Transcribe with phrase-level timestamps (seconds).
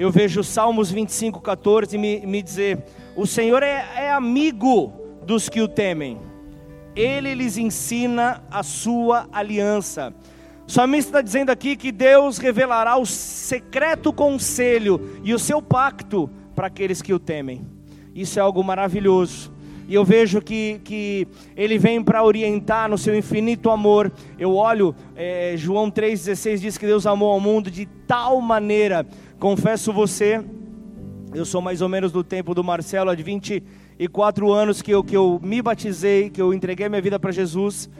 [0.00, 2.82] eu vejo Salmos 25, 14 me, me dizer:
[3.14, 4.90] O Senhor é, é amigo
[5.26, 6.18] dos que o temem,
[6.96, 10.14] Ele lhes ensina a sua aliança.
[10.66, 16.30] O salmista está dizendo aqui que Deus revelará o secreto conselho e o seu pacto
[16.56, 17.66] para aqueles que o temem.
[18.14, 19.52] Isso é algo maravilhoso.
[19.90, 21.26] E eu vejo que, que
[21.56, 24.12] ele vem para orientar no seu infinito amor.
[24.38, 29.04] Eu olho, é, João 3,16 diz que Deus amou ao mundo de tal maneira.
[29.40, 30.44] Confesso você,
[31.34, 35.02] eu sou mais ou menos do tempo do Marcelo, há de 24 anos que eu,
[35.02, 37.90] que eu me batizei, que eu entreguei minha vida para Jesus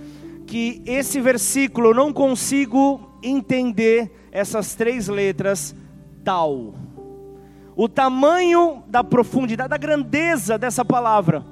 [0.47, 5.77] que esse versículo eu não consigo entender essas três letras
[6.25, 6.75] tal.
[7.77, 11.45] O tamanho da profundidade, da grandeza dessa palavra.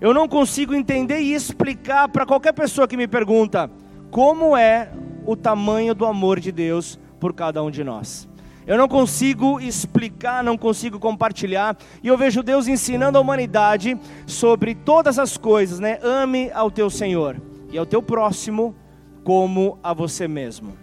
[0.00, 3.70] Eu não consigo entender e explicar para qualquer pessoa que me pergunta
[4.10, 4.90] como é
[5.24, 8.28] o tamanho do amor de Deus por cada um de nós.
[8.66, 14.74] Eu não consigo explicar, não consigo compartilhar, e eu vejo Deus ensinando a humanidade sobre
[14.74, 15.98] todas as coisas, né?
[16.02, 18.74] Ame ao teu Senhor e ao teu próximo
[19.22, 20.76] como a você mesmo.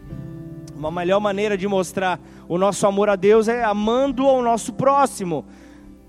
[0.76, 5.46] Uma melhor maneira de mostrar o nosso amor a Deus é amando ao nosso próximo.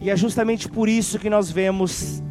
[0.01, 2.23] E é justamente por isso que nós vemos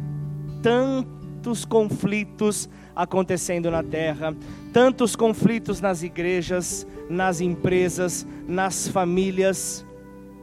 [0.64, 4.34] tantos conflitos acontecendo na terra,
[4.72, 9.84] tantos conflitos nas igrejas, nas empresas, nas famílias,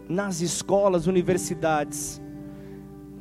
[0.08, 2.22] nas escolas, universidades.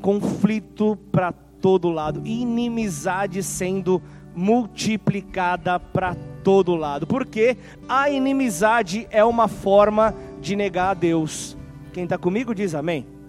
[0.02, 4.02] Conflito para todo lado, inimizade sendo
[4.36, 7.06] multiplicada para todo lado.
[7.06, 7.56] Porque
[7.88, 11.56] a inimizade é uma forma de negar a Deus.
[11.94, 13.19] Quem está comigo diz amém.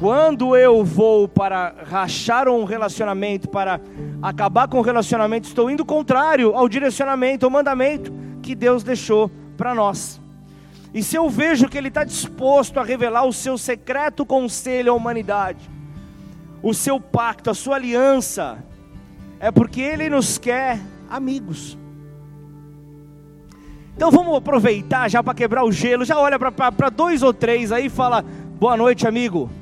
[0.00, 3.78] Quando eu vou para rachar um relacionamento, para
[4.22, 8.10] acabar com o relacionamento, estou indo contrário ao direcionamento, ao mandamento
[8.42, 10.18] que Deus deixou para nós.
[10.94, 14.96] E se eu vejo que Ele está disposto a revelar o seu secreto conselho à
[14.96, 15.70] humanidade,
[16.62, 18.56] o seu pacto, a sua aliança,
[19.38, 20.80] é porque Ele nos quer
[21.10, 21.76] amigos.
[23.94, 27.84] Então vamos aproveitar já para quebrar o gelo, já olha para dois ou três aí
[27.84, 28.24] e fala:
[28.58, 29.59] boa noite, amigo.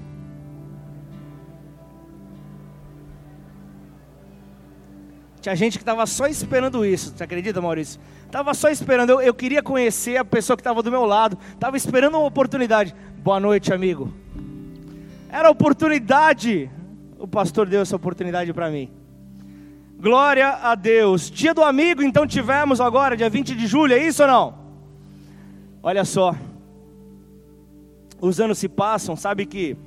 [5.49, 7.99] Tinha gente que estava só esperando isso, você acredita, Maurício?
[8.27, 11.75] Estava só esperando, eu, eu queria conhecer a pessoa que estava do meu lado, estava
[11.75, 12.95] esperando uma oportunidade.
[13.25, 14.13] Boa noite, amigo.
[15.31, 16.71] Era oportunidade,
[17.19, 18.91] o pastor deu essa oportunidade para mim.
[19.99, 21.31] Glória a Deus.
[21.31, 24.55] Dia do amigo, então tivemos agora, dia 20 de julho, é isso ou não?
[25.83, 26.35] Olha só.
[28.21, 29.79] Os anos se passam, sabe que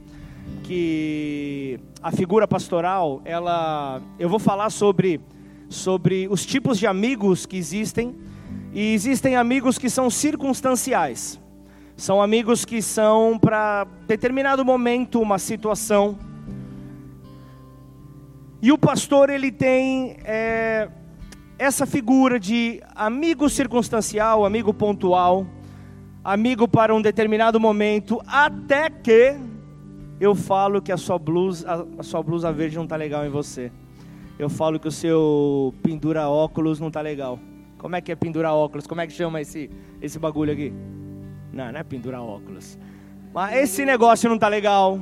[0.64, 5.22] que a figura pastoral, ela eu vou falar sobre
[5.72, 8.16] sobre os tipos de amigos que existem
[8.74, 11.40] e existem amigos que são circunstanciais.
[11.98, 16.18] São amigos que são para determinado momento, uma situação
[18.62, 20.88] e o pastor ele tem é,
[21.58, 25.48] essa figura de amigo circunstancial, amigo pontual,
[26.24, 29.36] amigo para um determinado momento, até que
[30.20, 33.30] eu falo que a sua blusa, a, a sua blusa verde não está legal em
[33.30, 33.72] você.
[34.42, 37.40] Eu falo que o seu pendura óculos não está legal.
[37.78, 38.88] Como é que é pendura óculos?
[38.88, 39.70] Como é que chama esse,
[40.02, 40.74] esse bagulho aqui?
[41.52, 42.78] Não, não é pendura óculos.
[43.34, 45.00] Mas esse negócio não está legal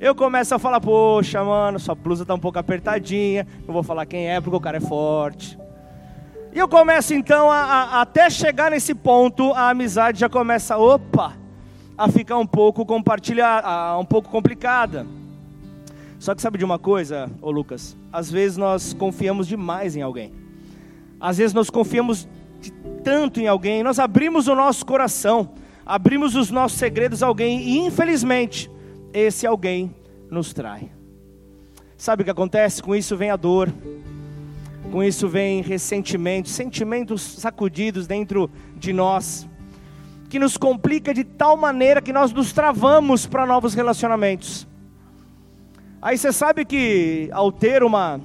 [0.00, 3.44] eu começo a falar, poxa, mano, sua blusa tá um pouco apertadinha.
[3.66, 5.58] Eu vou falar quem é, porque o cara é forte.
[6.52, 11.34] E eu começo então, a, a, até chegar nesse ponto, a amizade já começa, opa,
[11.96, 15.04] a ficar um pouco compartilhar, um pouco complicada.
[16.18, 17.96] Só que sabe de uma coisa, ô Lucas?
[18.12, 20.32] Às vezes nós confiamos demais em alguém.
[21.20, 22.28] Às vezes nós confiamos
[23.04, 25.50] tanto em alguém, nós abrimos o nosso coração,
[25.86, 28.70] abrimos os nossos segredos a alguém e infelizmente
[29.12, 29.94] esse alguém
[30.30, 30.90] nos trai.
[31.96, 32.82] Sabe o que acontece?
[32.82, 33.72] Com isso vem a dor,
[34.92, 39.48] com isso vem ressentimento, sentimentos sacudidos dentro de nós,
[40.28, 44.67] que nos complica de tal maneira que nós nos travamos para novos relacionamentos.
[46.00, 48.20] Aí você sabe que ao ter uma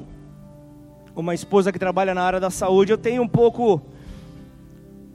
[1.15, 3.81] uma esposa que trabalha na área da saúde, eu tenho um pouco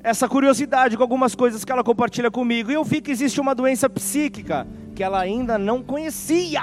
[0.02, 2.70] essa curiosidade com algumas coisas que ela compartilha comigo.
[2.70, 6.62] E eu vi que existe uma doença psíquica que ela ainda não conhecia.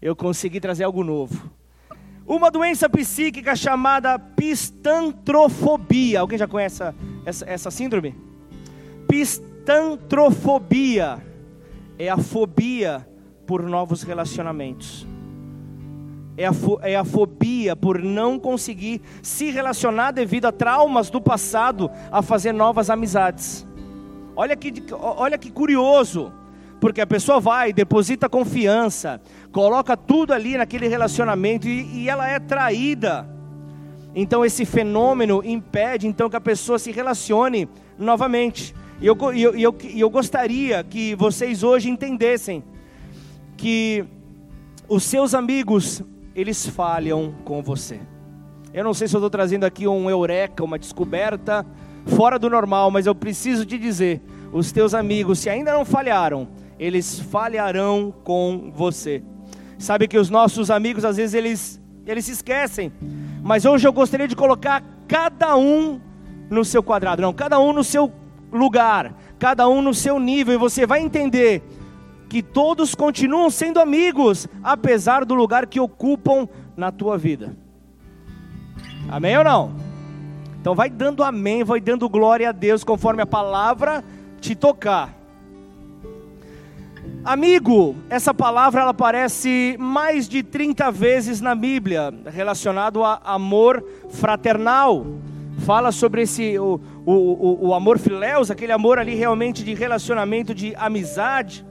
[0.00, 1.50] Eu consegui trazer algo novo.
[2.26, 6.20] Uma doença psíquica chamada pistantrofobia.
[6.20, 6.94] Alguém já conhece essa,
[7.24, 8.14] essa, essa síndrome?
[9.08, 11.18] Pistantrofobia
[11.98, 13.06] é a fobia
[13.46, 15.06] por novos relacionamentos.
[16.36, 16.52] É a,
[16.82, 22.52] é a fobia por não conseguir se relacionar devido a traumas do passado, a fazer
[22.52, 23.66] novas amizades.
[24.34, 26.30] Olha que, olha que curioso,
[26.78, 29.18] porque a pessoa vai, deposita confiança,
[29.50, 33.26] coloca tudo ali naquele relacionamento e, e ela é traída.
[34.14, 37.66] Então esse fenômeno impede então que a pessoa se relacione
[37.98, 38.74] novamente.
[39.00, 42.62] E eu, eu, eu, eu gostaria que vocês hoje entendessem
[43.56, 44.04] que
[44.88, 46.02] os seus amigos,
[46.34, 48.00] eles falham com você.
[48.72, 51.64] Eu não sei se eu estou trazendo aqui um eureka, uma descoberta
[52.06, 54.20] fora do normal, mas eu preciso te dizer:
[54.52, 56.48] os teus amigos, se ainda não falharam,
[56.78, 59.22] eles falharão com você.
[59.78, 62.92] Sabe que os nossos amigos, às vezes, eles, eles se esquecem,
[63.42, 66.00] mas hoje eu gostaria de colocar cada um
[66.48, 68.12] no seu quadrado, não, cada um no seu
[68.52, 71.62] lugar, cada um no seu nível, e você vai entender
[72.36, 76.46] que todos continuam sendo amigos, apesar do lugar que ocupam
[76.76, 77.56] na tua vida.
[79.08, 79.74] Amém ou não?
[80.60, 84.04] Então vai dando amém, vai dando glória a Deus conforme a palavra
[84.38, 85.14] te tocar.
[87.24, 95.06] Amigo, essa palavra ela aparece mais de 30 vezes na Bíblia, relacionado a amor fraternal.
[95.60, 100.54] Fala sobre esse o, o, o, o amor filéus, aquele amor ali realmente de relacionamento,
[100.54, 101.64] de amizade.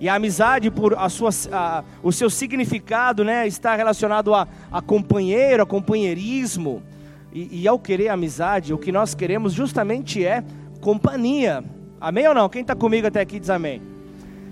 [0.00, 4.82] E a amizade, por a sua, a, o seu significado, né, está relacionado a, a
[4.82, 6.82] companheiro, a companheirismo.
[7.32, 10.44] E, e ao querer amizade, o que nós queremos justamente é
[10.80, 11.64] companhia.
[12.00, 12.48] Amém ou não?
[12.48, 13.80] Quem está comigo até aqui diz amém.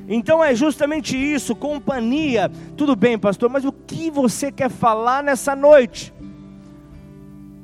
[0.08, 2.50] Então é justamente isso, companhia.
[2.76, 6.12] Tudo bem, pastor, mas o que você quer falar nessa noite?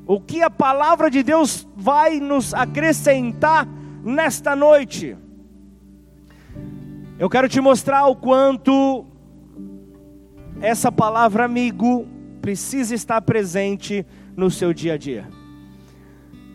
[0.07, 3.67] O que a palavra de Deus vai nos acrescentar
[4.05, 5.17] nesta noite?
[7.19, 9.05] Eu quero te mostrar o quanto
[10.61, 12.07] essa palavra amigo
[12.41, 14.07] precisa estar presente
[14.37, 15.29] no seu dia a dia.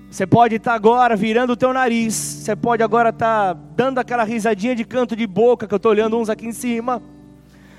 [0.10, 4.74] Você pode estar agora virando o teu nariz, você pode agora estar dando aquela risadinha
[4.74, 7.04] de canto de boca que eu estou olhando uns aqui em cima.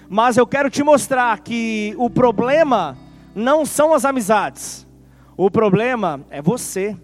[0.07, 2.99] Mas eu quero te mostrar que o problema
[3.35, 4.87] não são as amizades.
[5.39, 6.95] O problema é você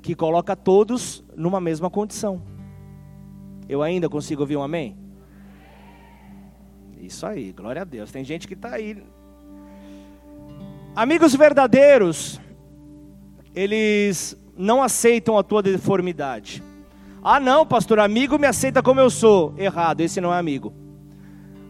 [0.00, 2.40] que coloca todos numa mesma condição.
[3.68, 4.99] Eu ainda consigo ouvir um amém?
[7.00, 8.10] Isso aí, glória a Deus.
[8.10, 9.02] Tem gente que está aí.
[10.94, 12.40] Amigos verdadeiros,
[13.54, 16.62] eles não aceitam a tua deformidade.
[17.22, 19.54] Ah, não, pastor, amigo me aceita como eu sou.
[19.56, 20.72] Errado, esse não é amigo.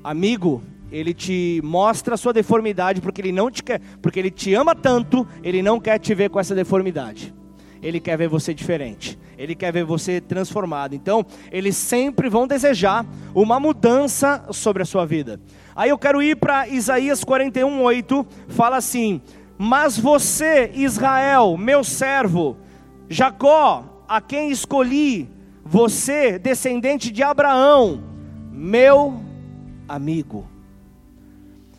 [0.03, 4.55] Amigo, ele te mostra a sua deformidade porque ele não te quer, porque ele te
[4.55, 7.35] ama tanto, ele não quer te ver com essa deformidade.
[7.83, 9.19] Ele quer ver você diferente.
[9.39, 10.95] Ele quer ver você transformado.
[10.95, 15.41] Então, eles sempre vão desejar uma mudança sobre a sua vida.
[15.75, 19.23] Aí eu quero ir para Isaías 41:8, fala assim:
[19.57, 22.59] "Mas você, Israel, meu servo,
[23.09, 25.29] Jacó, a quem escolhi,
[25.65, 28.03] você, descendente de Abraão,
[28.53, 29.23] meu
[29.89, 30.47] amigo."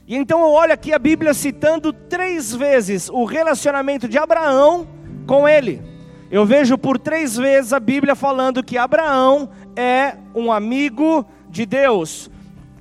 [0.08, 4.88] E então eu olho aqui a Bíblia citando três vezes o relacionamento de Abraão
[5.28, 5.91] com ele.
[6.32, 12.32] Eu vejo por três vezes a Bíblia falando que Abraão é um amigo de Deus.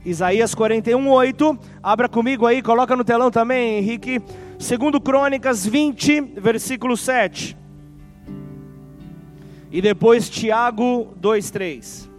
[0.04, 1.58] Isaías 41, 8.
[1.82, 4.22] Abra comigo aí, coloca no telão também, Henrique.
[4.56, 7.56] Segundo Crônicas 20, versículo 7.
[9.72, 12.10] E depois Tiago 2, 3.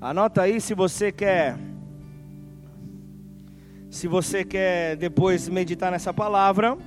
[0.00, 1.69] Anota aí se você quer
[3.90, 6.78] se você quer depois meditar nessa palavra.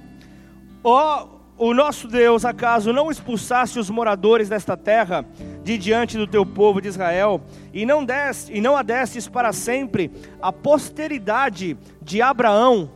[0.82, 5.26] Ó, oh, o nosso Deus, acaso não expulsasse os moradores desta terra
[5.64, 7.42] de diante do teu povo de Israel,
[7.74, 12.90] e não deste, e não adestes para sempre a posteridade de Abraão,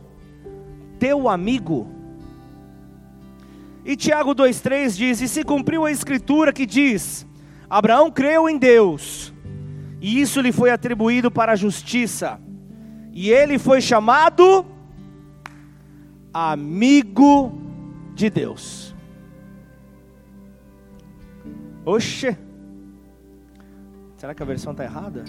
[0.98, 1.86] teu amigo.
[3.84, 7.26] E Tiago 2,3 diz: E se cumpriu a escritura que diz:
[7.70, 9.32] Abraão creu em Deus,
[10.00, 12.40] e isso lhe foi atribuído para a justiça
[13.12, 14.64] e ele foi chamado
[16.32, 17.52] amigo
[18.14, 18.94] de Deus.
[21.84, 22.36] Oxe,
[24.16, 25.24] será que a versão está errada?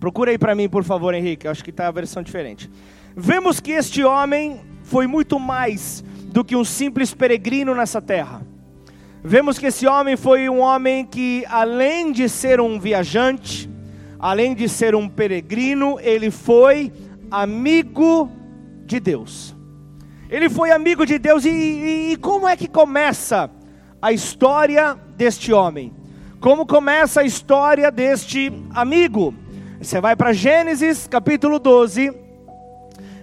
[0.00, 1.46] Procura aí para mim, por favor, Henrique.
[1.46, 2.68] Eu acho que está a versão diferente.
[3.14, 8.42] Vemos que este homem foi muito mais do que um simples peregrino nessa terra.
[9.22, 13.70] Vemos que esse homem foi um homem que, além de ser um viajante,
[14.22, 16.92] além de ser um peregrino, ele foi
[17.28, 18.30] amigo
[18.86, 19.52] de Deus.
[20.30, 23.50] Ele foi amigo de Deus, e, e, e como é que começa
[24.00, 25.92] a história deste homem?
[26.40, 29.34] Como começa a história deste amigo?
[29.80, 32.12] Você vai para Gênesis capítulo 12,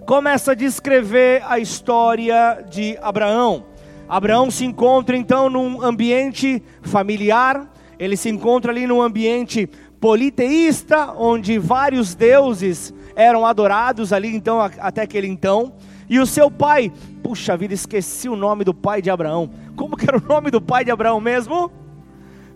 [0.05, 3.63] começa a descrever a história de Abraão.
[4.07, 11.57] Abraão se encontra então num ambiente familiar, ele se encontra ali num ambiente politeísta, onde
[11.57, 15.73] vários deuses eram adorados ali então até aquele então.
[16.09, 16.91] E o seu pai,
[17.21, 19.49] puxa vida, esqueci o nome do pai de Abraão.
[19.75, 21.71] Como que era o nome do pai de Abraão mesmo?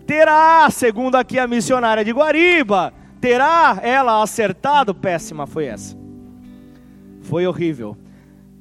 [0.06, 4.94] Terá, segundo aqui a missionária de Guariba, terá ela acertado?
[4.94, 5.96] Péssima foi essa.
[7.22, 7.96] Foi horrível.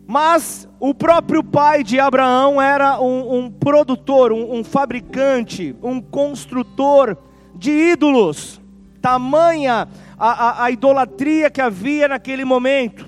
[0.06, 7.18] Mas o próprio pai de Abraão era um, um produtor, um, um fabricante, um construtor
[7.56, 8.62] de ídolos.
[9.04, 9.86] Tamanha
[10.18, 13.06] a, a, a idolatria que havia naquele momento.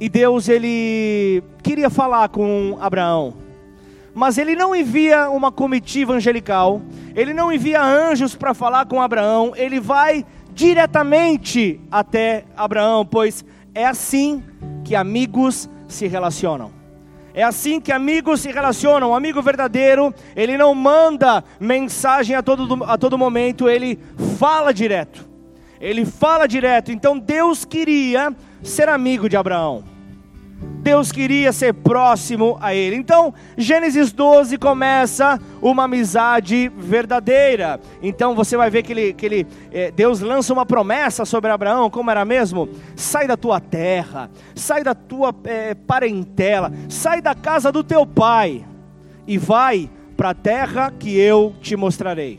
[0.00, 3.34] E Deus ele queria falar com Abraão,
[4.14, 6.80] mas ele não envia uma comitiva angelical,
[7.14, 13.44] ele não envia anjos para falar com Abraão, ele vai diretamente até Abraão, pois
[13.74, 14.42] é assim
[14.84, 16.75] que amigos se relacionam.
[17.36, 19.10] É assim que amigos se relacionam.
[19.10, 23.98] Um amigo verdadeiro, ele não manda mensagem a todo, a todo momento, ele
[24.38, 25.28] fala direto.
[25.78, 26.90] Ele fala direto.
[26.90, 29.95] Então Deus queria ser amigo de Abraão.
[30.86, 32.94] Deus queria ser próximo a ele.
[32.94, 37.80] Então, Gênesis 12 começa uma amizade verdadeira.
[38.00, 41.90] Então, você vai ver que, ele, que ele, é, Deus lança uma promessa sobre Abraão,
[41.90, 42.68] como era mesmo?
[42.94, 48.64] Sai da tua terra, sai da tua é, parentela, sai da casa do teu pai
[49.26, 52.38] e vai para a terra que eu te mostrarei.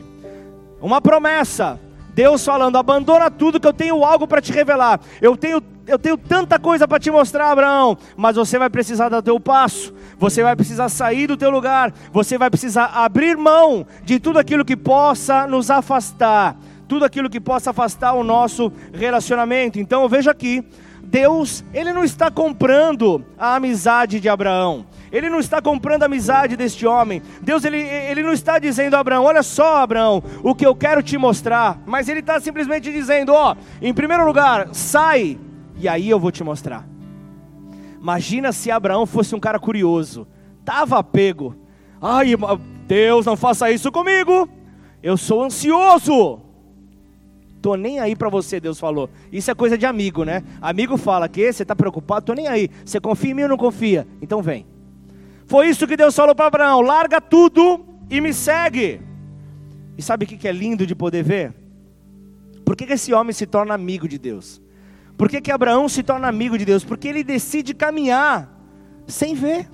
[0.80, 1.78] Uma promessa.
[2.14, 5.00] Deus falando: abandona tudo que eu tenho algo para te revelar.
[5.20, 9.18] Eu tenho eu tenho tanta coisa para te mostrar, Abraão, mas você vai precisar dar
[9.18, 13.86] o teu passo, você vai precisar sair do teu lugar, você vai precisar abrir mão
[14.04, 19.80] de tudo aquilo que possa nos afastar, tudo aquilo que possa afastar o nosso relacionamento.
[19.80, 20.62] Então eu vejo aqui,
[21.02, 24.86] Deus, ele não está comprando a amizade de Abraão.
[25.10, 27.22] Ele não está comprando a amizade deste homem.
[27.40, 31.02] Deus, ele, ele não está dizendo a Abraão: Olha só, Abraão, o que eu quero
[31.02, 31.80] te mostrar.
[31.86, 35.38] Mas ele está simplesmente dizendo: Ó, em primeiro lugar, sai
[35.78, 36.86] e aí eu vou te mostrar.
[38.00, 40.26] Imagina se Abraão fosse um cara curioso,
[40.64, 41.54] tava pego.
[42.00, 42.34] Ai,
[42.86, 44.48] Deus, não faça isso comigo.
[45.02, 46.40] Eu sou ansioso.
[47.60, 49.10] Tô nem aí para você, Deus falou.
[49.32, 50.44] Isso é coisa de amigo, né?
[50.60, 52.70] Amigo fala que você está preocupado, tô nem aí.
[52.84, 54.06] Você confia em mim ou não confia?
[54.22, 54.64] Então vem.
[55.46, 59.00] Foi isso que Deus falou para Abraão: larga tudo e me segue.
[59.96, 61.52] E sabe o que é lindo de poder ver?
[62.64, 64.62] Por que esse homem se torna amigo de Deus?
[65.18, 66.84] Por que, que Abraão se torna amigo de Deus?
[66.84, 68.48] Porque ele decide caminhar
[69.04, 69.68] sem ver,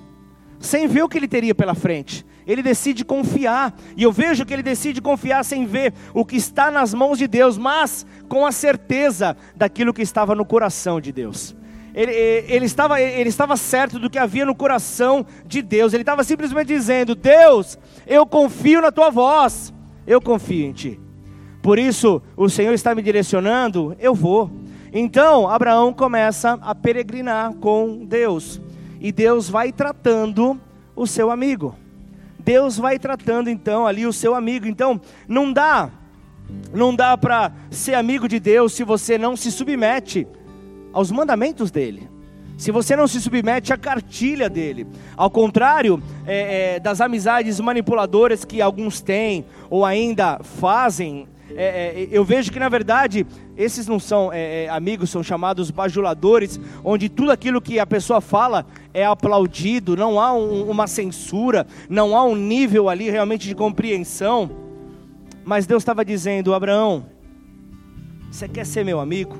[0.58, 2.24] sem ver o que ele teria pela frente.
[2.46, 6.70] Ele decide confiar, e eu vejo que ele decide confiar sem ver o que está
[6.70, 11.54] nas mãos de Deus, mas com a certeza daquilo que estava no coração de Deus.
[11.94, 12.12] Ele,
[12.48, 16.68] ele, estava, ele estava certo do que havia no coração de Deus, ele estava simplesmente
[16.68, 19.72] dizendo: Deus, eu confio na tua voz,
[20.06, 21.00] eu confio em ti.
[21.62, 24.50] Por isso, o Senhor está me direcionando, eu vou.
[24.96, 28.60] Então, Abraão começa a peregrinar com Deus.
[29.00, 30.58] E Deus vai tratando
[30.94, 31.74] o seu amigo.
[32.38, 34.68] Deus vai tratando então ali o seu amigo.
[34.68, 35.90] Então, não dá
[36.72, 40.26] não dá para ser amigo de Deus se você não se submete
[40.92, 42.08] aos mandamentos dele.
[42.56, 44.86] Se você não se submete à cartilha dele,
[45.16, 52.08] ao contrário é, é, das amizades manipuladoras que alguns têm ou ainda fazem é, é,
[52.10, 57.08] eu vejo que na verdade esses não são é, é, amigos, são chamados bajuladores, onde
[57.08, 62.24] tudo aquilo que a pessoa fala é aplaudido, não há um, uma censura, não há
[62.24, 64.50] um nível ali realmente de compreensão.
[65.44, 67.06] Mas Deus estava dizendo: Abraão,
[68.30, 69.36] você quer ser meu amigo?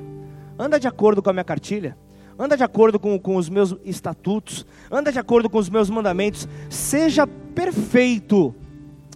[0.57, 1.97] Anda de acordo com a minha cartilha.
[2.37, 6.49] Anda de acordo com, com os meus estatutos, anda de acordo com os meus mandamentos,
[6.69, 8.53] seja perfeito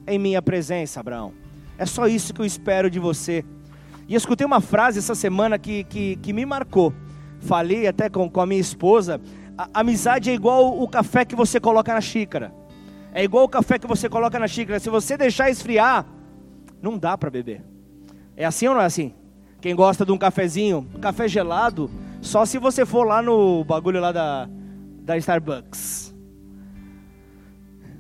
[0.08, 1.34] em minha presença, Abraão.
[1.79, 3.45] É só isso que eu espero de você.
[4.05, 6.93] E eu escutei uma frase essa semana que, que, que me marcou.
[7.39, 9.21] Falei até com, com a minha esposa.
[9.57, 12.53] A, amizade é igual o café que você coloca na xícara.
[13.13, 14.77] É igual o café que você coloca na xícara.
[14.77, 16.05] Se você deixar esfriar,
[16.81, 17.63] não dá para beber.
[18.36, 19.13] É assim ou não é assim?
[19.62, 21.89] Quem gosta de um cafezinho, café gelado,
[22.21, 24.50] só se você for lá no bagulho lá da,
[25.01, 26.13] da Starbucks.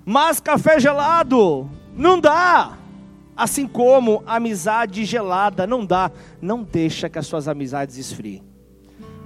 [0.05, 2.78] Mas café gelado, não dá.
[3.39, 8.43] Assim como amizade gelada não dá, não deixa que as suas amizades esfriem.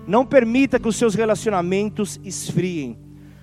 [0.05, 2.95] Não permita que os seus relacionamentos esfriem.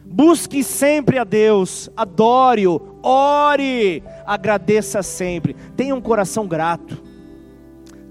[0.04, 5.56] Busque sempre a Deus, adore-o, ore, agradeça sempre.
[5.76, 7.02] Tenha um coração grato.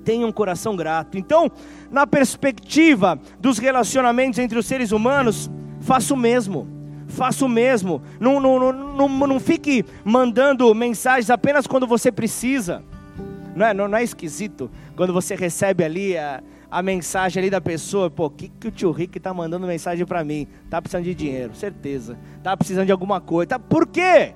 [0.04, 1.18] Tenha um coração grato.
[1.18, 1.50] Então,
[1.90, 5.50] na perspectiva dos relacionamentos entre os seres humanos,
[5.80, 6.79] faça o mesmo.
[7.10, 8.02] Faça o mesmo.
[8.20, 12.84] Não, não, não, não, não fique mandando mensagens apenas quando você precisa.
[13.56, 17.60] Não é, não, não é esquisito quando você recebe ali a, a mensagem ali da
[17.60, 20.48] pessoa, pô, que, que o tio Rick tá mandando mensagem para mim?
[20.70, 22.18] Tá precisando de dinheiro, certeza.
[22.44, 23.50] Tá precisando de alguma coisa.
[23.50, 24.34] Tá, por quê?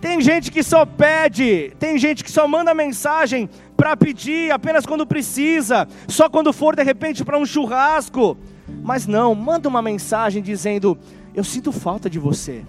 [0.00, 3.48] Tem gente que só pede, tem gente que só manda mensagem
[3.78, 8.36] para pedir apenas quando precisa, só quando for de repente para um churrasco.
[8.82, 10.98] Mas não, manda uma mensagem dizendo:
[11.32, 12.64] Eu sinto falta de você.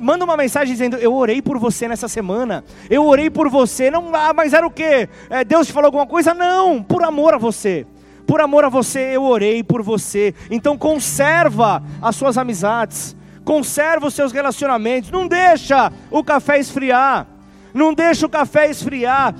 [0.00, 2.64] Manda uma mensagem dizendo: Eu orei por você nessa semana.
[2.90, 3.90] Eu orei por você.
[3.90, 5.08] Não, ah, mas era o quê?
[5.30, 6.34] É, Deus te falou alguma coisa?
[6.34, 7.86] Não, por amor a você.
[8.26, 10.34] Por amor a você, eu orei por você.
[10.50, 13.16] Então conserva as suas amizades
[13.46, 17.28] conserva os seus relacionamentos, não deixa o café esfriar,
[17.72, 19.36] não deixa o café esfriar,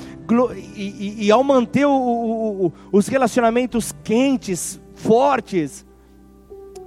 [0.54, 5.84] e, e, e ao manter o, o, o, os relacionamentos quentes, fortes,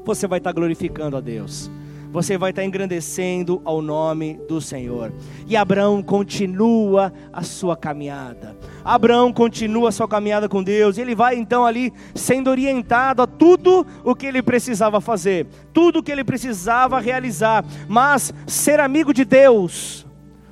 [0.05, 1.69] você vai estar glorificando a Deus
[2.11, 5.13] você vai estar engrandecendo ao nome do Senhor.
[5.47, 8.57] E Abraão continua a sua caminhada.
[8.83, 10.97] Abraão continua a sua caminhada com Deus.
[10.97, 16.03] Ele vai então ali sendo orientado a tudo o que ele precisava fazer, tudo o
[16.03, 17.63] que ele precisava realizar.
[17.87, 20.05] Mas ser amigo de Deus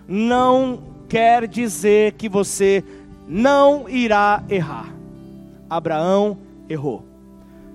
[0.08, 2.84] não quer dizer que você
[3.28, 4.94] não irá errar.
[5.70, 6.38] Abraão
[6.70, 7.06] errou.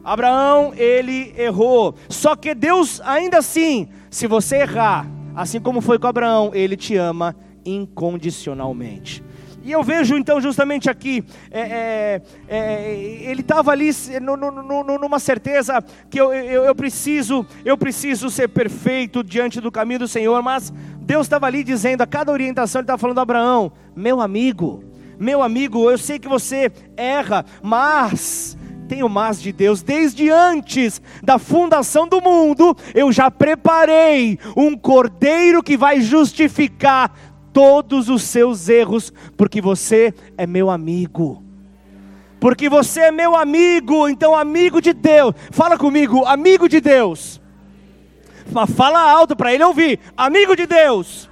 [0.05, 1.95] Abraão, ele errou.
[2.09, 6.97] Só que Deus, ainda assim, se você errar, assim como foi com Abraão, ele te
[6.97, 9.23] ama incondicionalmente.
[9.65, 12.95] E eu vejo então justamente aqui, é, é, é,
[13.31, 18.29] ele estava ali no, no, no, numa certeza que eu, eu, eu, preciso, eu preciso
[18.29, 20.73] ser perfeito diante do caminho do Senhor, mas
[21.03, 24.85] Deus estava ali dizendo, a cada orientação ele estava falando a Abraão, meu amigo,
[25.19, 28.57] meu amigo, eu sei que você erra, mas
[28.89, 35.63] tenho mais de Deus, desde antes da fundação do mundo, eu já preparei um cordeiro
[35.63, 37.13] que vai justificar
[37.53, 41.43] todos os seus erros, porque você é meu amigo.
[42.39, 45.35] Porque você é meu amigo, então amigo de Deus.
[45.51, 47.42] Fala comigo, amigo de Deus.
[48.75, 51.31] Fala alto para ele ouvir, amigo de Deus.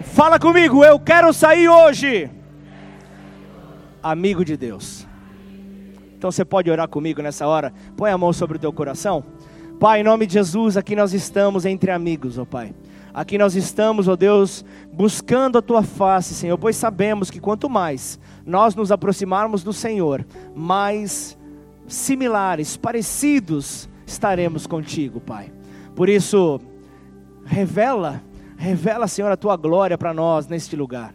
[0.00, 2.30] Fala comigo, eu quero sair hoje.
[4.02, 5.06] Amigo de Deus.
[6.16, 7.72] Então você pode orar comigo nessa hora?
[7.96, 9.22] Põe a mão sobre o teu coração.
[9.78, 12.74] Pai, em nome de Jesus, aqui nós estamos entre amigos, ó oh Pai.
[13.12, 17.68] Aqui nós estamos, ó oh Deus, buscando a tua face, Senhor, pois sabemos que quanto
[17.68, 21.36] mais nós nos aproximarmos do Senhor, mais
[21.86, 25.55] similares, parecidos estaremos contigo, Pai.
[25.96, 26.60] Por isso,
[27.46, 28.22] revela,
[28.58, 31.14] revela, Senhor, a tua glória para nós neste lugar.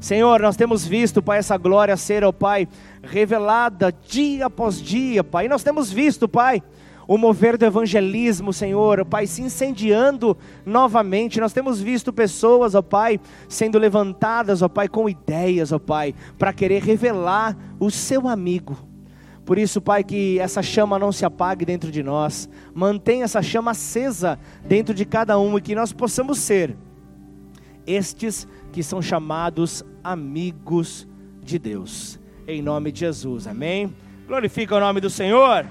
[0.00, 2.66] Senhor, nós temos visto, Pai, essa glória ser, ó Pai,
[3.04, 5.46] revelada dia após dia, Pai.
[5.46, 6.60] E nós temos visto, Pai,
[7.06, 11.40] o mover do evangelismo, Senhor, ó Pai, se incendiando novamente.
[11.40, 16.52] Nós temos visto pessoas, ó Pai, sendo levantadas, ó Pai, com ideias, ó Pai, para
[16.52, 18.76] querer revelar o seu amigo.
[19.46, 23.70] Por isso, Pai, que essa chama não se apague dentro de nós, mantenha essa chama
[23.70, 26.76] acesa dentro de cada um e que nós possamos ser
[27.86, 31.06] estes que são chamados amigos
[31.40, 32.18] de Deus.
[32.48, 33.94] Em nome de Jesus, amém?
[34.26, 35.64] Glorifica o nome do Senhor.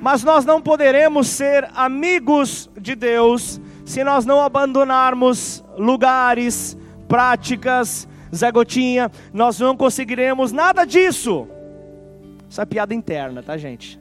[0.00, 8.50] Mas nós não poderemos ser amigos de Deus se nós não abandonarmos lugares, práticas, Zé
[8.52, 11.48] Gotinha, nós não conseguiremos nada disso.
[12.48, 14.00] Isso é piada interna, tá, gente?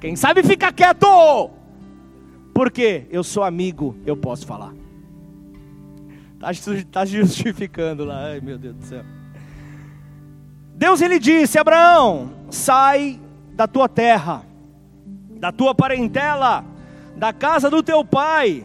[0.00, 1.50] Quem sabe fica quieto.
[2.54, 4.72] Porque eu sou amigo, eu posso falar.
[6.34, 9.04] Está tá justificando lá, ai meu Deus do céu.
[10.74, 13.20] Deus ele disse: Abraão, sai
[13.52, 14.44] da tua terra,
[15.30, 16.64] da tua parentela,
[17.16, 18.64] da casa do teu pai.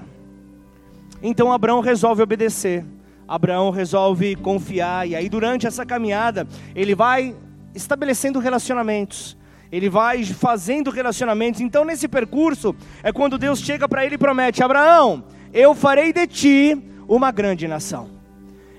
[1.24, 2.86] Então Abraão resolve obedecer.
[3.34, 7.34] Abraão resolve confiar e aí durante essa caminhada ele vai
[7.74, 9.38] estabelecendo relacionamentos
[9.72, 11.62] ele vai fazendo relacionamentos.
[11.62, 16.28] Então, nesse percurso, é quando Deus chega para ele e promete: Abraão, eu farei de
[16.28, 18.10] ti uma grande nação.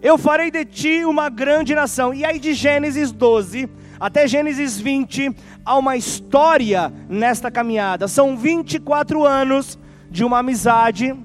[0.03, 2.13] Eu farei de ti uma grande nação.
[2.13, 5.35] E aí, de Gênesis 12 até Gênesis 20,
[5.65, 8.07] há uma história nesta caminhada.
[8.07, 9.79] São 24 anos
[10.11, 11.17] de uma amizade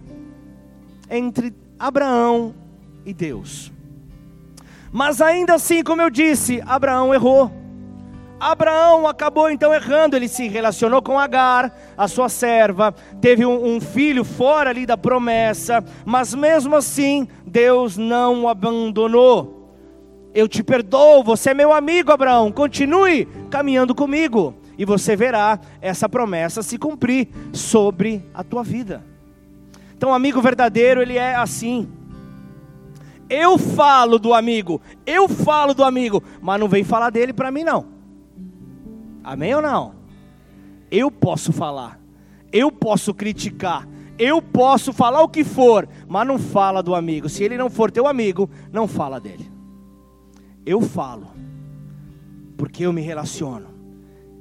[1.10, 2.56] entre Abraão
[3.08, 3.72] e Deus.
[4.92, 7.52] Mas ainda assim, como eu disse, Abraão errou.
[8.40, 13.82] Abraão acabou então errando, ele se relacionou com Agar, a sua serva, teve um, um,
[13.82, 19.72] filho fora ali da promessa, mas mesmo assim, Deus não o abandonou.
[20.36, 26.08] Eu te perdoo, você é meu amigo, Abraão, continue caminhando comigo, e você verá essa
[26.08, 29.04] promessa se cumprir sobre a tua vida.
[29.96, 31.90] Então, amigo verdadeiro, ele é assim.
[33.30, 37.64] Eu falo do amigo, eu falo do amigo, mas não vem falar dele para mim
[37.64, 37.86] não.
[39.24, 39.96] Amém ou não?
[40.90, 42.00] Eu posso falar,
[42.54, 43.86] eu posso criticar,
[44.18, 47.28] eu posso falar o que for, mas não fala do amigo.
[47.28, 49.52] Se ele não for teu amigo, não fala dele.
[50.66, 51.28] Eu falo,
[52.56, 53.68] porque eu me relaciono.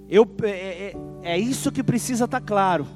[0.09, 2.87] Eu, é, é, é isso que precisa estar tá claro.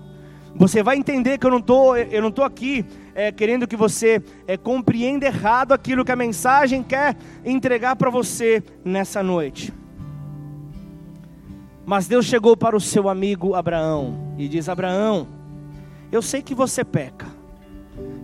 [0.55, 2.85] Você vai entender que eu não estou, eu não estou aqui
[3.21, 8.63] é, querendo que você é, compreenda errado aquilo que a mensagem quer entregar para você
[8.83, 9.75] nessa noite.
[11.85, 15.29] Mas Deus chegou para o seu amigo Abraão e diz: Abraão,
[16.11, 17.27] eu sei que você peca,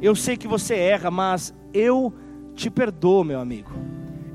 [0.01, 2.15] eu sei que você erra, mas eu
[2.55, 3.73] te perdoo, meu amigo.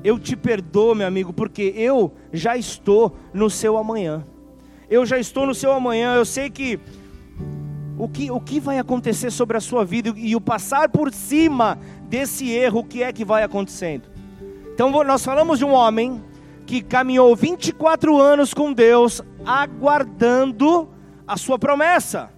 [0.04, 4.24] Eu te perdoo, meu amigo, porque eu já estou no seu amanhã.
[4.88, 6.14] Eu já estou no seu amanhã.
[6.14, 6.78] Eu sei que
[7.98, 11.78] o que, o que vai acontecer sobre a sua vida e o passar por cima
[12.08, 14.08] desse erro, o que é que vai acontecendo.
[14.74, 16.22] Então, nós falamos de um homem
[16.66, 20.88] que caminhou 24 anos com Deus, aguardando
[21.26, 22.30] a sua promessa.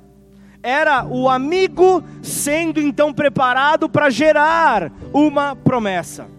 [0.62, 6.33] Era o amigo sendo então preparado para gerar uma promessa.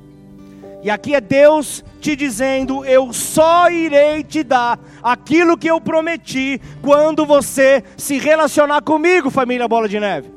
[0.86, 6.62] E aqui é Deus te dizendo: Eu só irei te dar aquilo que eu prometi
[6.80, 10.30] quando você se relacionar comigo, família Bola de Neve.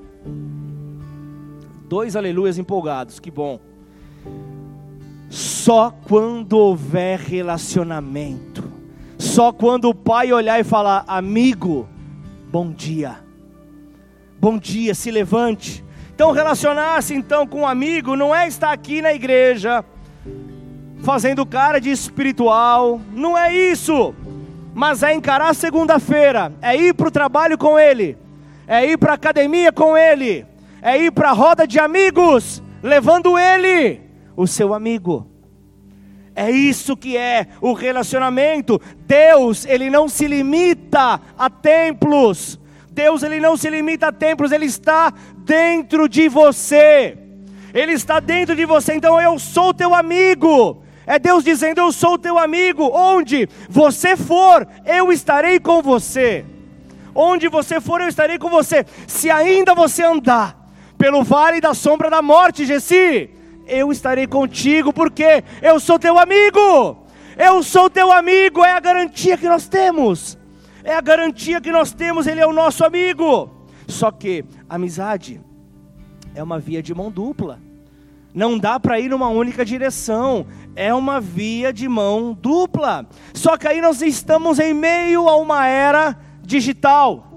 [1.87, 3.61] Dois aleluias empolgados, que bom.
[5.29, 8.73] Só quando houver relacionamento,
[9.19, 11.87] só quando o pai olhar e falar: Amigo,
[12.51, 13.19] bom dia,
[14.41, 15.85] bom dia, se levante.
[16.15, 19.85] Então, relacionar-se então com um amigo não é estar aqui na igreja
[21.03, 24.15] fazendo cara de espiritual, não é isso.
[24.75, 28.17] Mas é encarar segunda-feira, é ir para o trabalho com ele,
[28.67, 30.47] é ir para a academia com ele,
[30.83, 34.01] é ir para a roda de amigos, levando ele,
[34.37, 35.27] o seu amigo.
[36.35, 38.81] É isso que é o relacionamento.
[39.07, 42.61] Deus, ele não se limita a templos.
[42.93, 47.19] Deus, ele não se limita a templos, ele está dentro de você.
[47.79, 50.83] Ele está dentro de você, então eu sou teu amigo.
[51.07, 52.91] É Deus dizendo: Eu sou teu amigo.
[52.93, 56.45] Onde você for, eu estarei com você.
[57.15, 58.85] Onde você for, eu estarei com você.
[59.07, 60.59] Se ainda você andar
[60.99, 63.31] pelo vale da sombra da morte, Gessi,
[63.65, 67.07] eu estarei contigo, porque eu sou teu amigo.
[67.37, 70.37] Eu sou teu amigo, é a garantia que nós temos.
[70.83, 73.49] É a garantia que nós temos, ele é o nosso amigo.
[73.87, 75.41] Só que amizade
[76.35, 77.68] é uma via de mão dupla.
[78.39, 80.47] Não dá para ir numa única direção
[80.77, 83.05] é uma via de mão dupla.
[83.35, 87.33] Só que aí nós estamos em meio a uma era digital.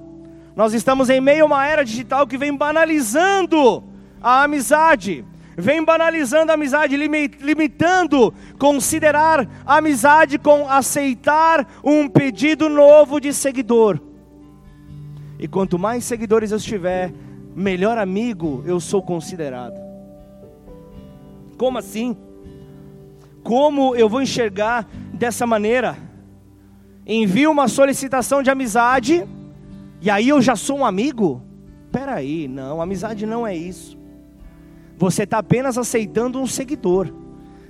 [0.56, 3.84] Nós estamos em meio a uma era digital que vem banalizando
[4.22, 5.26] a amizade,
[5.58, 14.00] vem banalizando a amizade, limitando considerar a amizade com aceitar um pedido novo de seguidor.
[15.40, 17.12] E quanto mais seguidores eu tiver,
[17.56, 19.91] melhor amigo eu sou considerado.
[21.62, 22.18] Como assim?
[23.44, 25.96] Como eu vou enxergar dessa maneira?
[27.06, 29.28] Envio uma solicitação de amizade
[30.02, 31.40] e aí eu já sou um amigo?
[31.92, 33.96] Peraí, não, amizade não é isso.
[34.98, 37.14] Você está apenas aceitando um seguidor.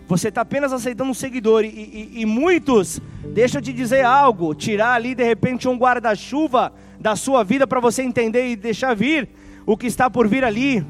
[0.08, 1.66] Você está apenas aceitando um seguidor.
[1.66, 3.02] E, e, e muitos,
[3.34, 7.82] deixa eu te dizer algo, tirar ali de repente um guarda-chuva da sua vida para
[7.82, 9.28] você entender e deixar vir
[9.66, 10.82] o que está por vir ali.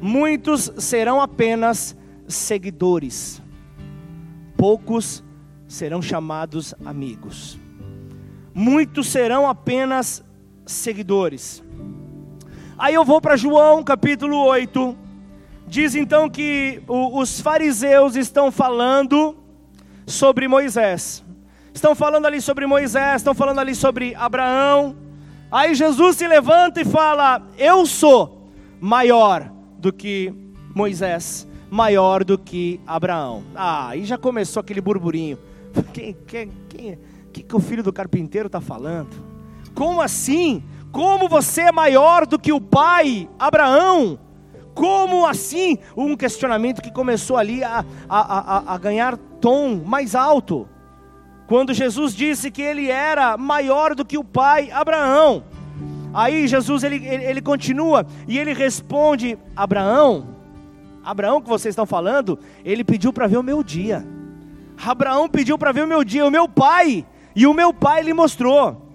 [0.00, 1.97] Muitos serão apenas
[2.28, 3.42] seguidores.
[4.56, 5.24] Poucos
[5.66, 7.58] serão chamados amigos,
[8.54, 10.24] muitos serão apenas
[10.66, 11.62] seguidores.
[12.78, 14.96] Aí eu vou para João capítulo 8,
[15.66, 19.36] diz então que os fariseus estão falando
[20.06, 21.24] sobre Moisés,
[21.72, 24.96] estão falando ali sobre Moisés, estão falando ali sobre Abraão.
[25.50, 30.32] Aí Jesus se levanta e fala: Eu sou maior do que
[30.74, 33.42] Moisés maior do que Abraão.
[33.54, 35.38] Ah, aí já começou aquele burburinho.
[35.92, 36.98] Quem, quem, quem,
[37.32, 39.10] que, que o filho do carpinteiro está falando?
[39.74, 40.62] Como assim?
[40.90, 44.18] Como você é maior do que o pai Abraão?
[44.74, 45.78] Como assim?
[45.96, 48.18] Um questionamento que começou ali a, a,
[48.70, 50.68] a, a ganhar tom mais alto.
[51.46, 55.44] quando Jesus disse que ele era maior do que o pai Abraão.
[56.12, 60.37] Aí Jesus ele, ele, ele continua e ele responde: Abraão,
[61.02, 64.06] Abraão que vocês estão falando, ele pediu para ver o meu dia.
[64.76, 68.12] Abraão pediu para ver o meu dia, o meu pai, e o meu pai lhe
[68.12, 68.88] mostrou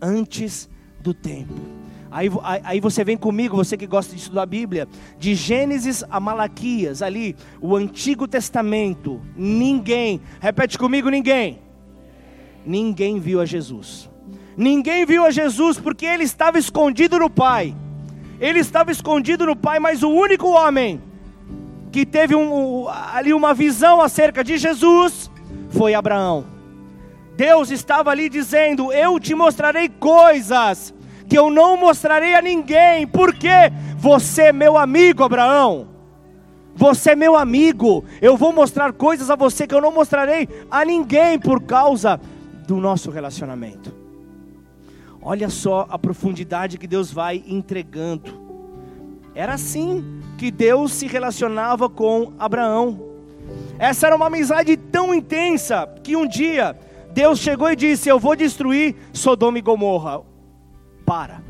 [0.00, 0.68] antes
[1.00, 1.78] do tempo.
[2.10, 2.30] Aí,
[2.64, 7.02] aí você vem comigo, você que gosta de estudar a Bíblia, de Gênesis a Malaquias,
[7.02, 9.20] ali, o Antigo Testamento.
[9.36, 11.60] Ninguém, repete comigo: ninguém.
[12.64, 14.10] Ninguém viu a Jesus.
[14.56, 17.74] Ninguém viu a Jesus porque ele estava escondido no Pai.
[18.40, 21.02] Ele estava escondido no Pai, mas o único homem
[21.90, 25.30] que teve um, ali uma visão acerca de Jesus
[25.70, 26.44] foi Abraão.
[27.36, 30.94] Deus estava ali dizendo: Eu te mostrarei coisas
[31.28, 33.48] que eu não mostrarei a ninguém, porque
[33.96, 35.88] você é meu amigo, Abraão.
[36.74, 38.04] Você é meu amigo.
[38.22, 42.20] Eu vou mostrar coisas a você que eu não mostrarei a ninguém por causa
[42.66, 44.07] do nosso relacionamento.
[45.20, 48.48] Olha só a profundidade que Deus vai entregando.
[49.34, 53.08] Era assim que Deus se relacionava com Abraão.
[53.78, 56.76] Essa era uma amizade tão intensa que um dia
[57.12, 60.22] Deus chegou e disse: Eu vou destruir Sodoma e Gomorra
[61.04, 61.42] para.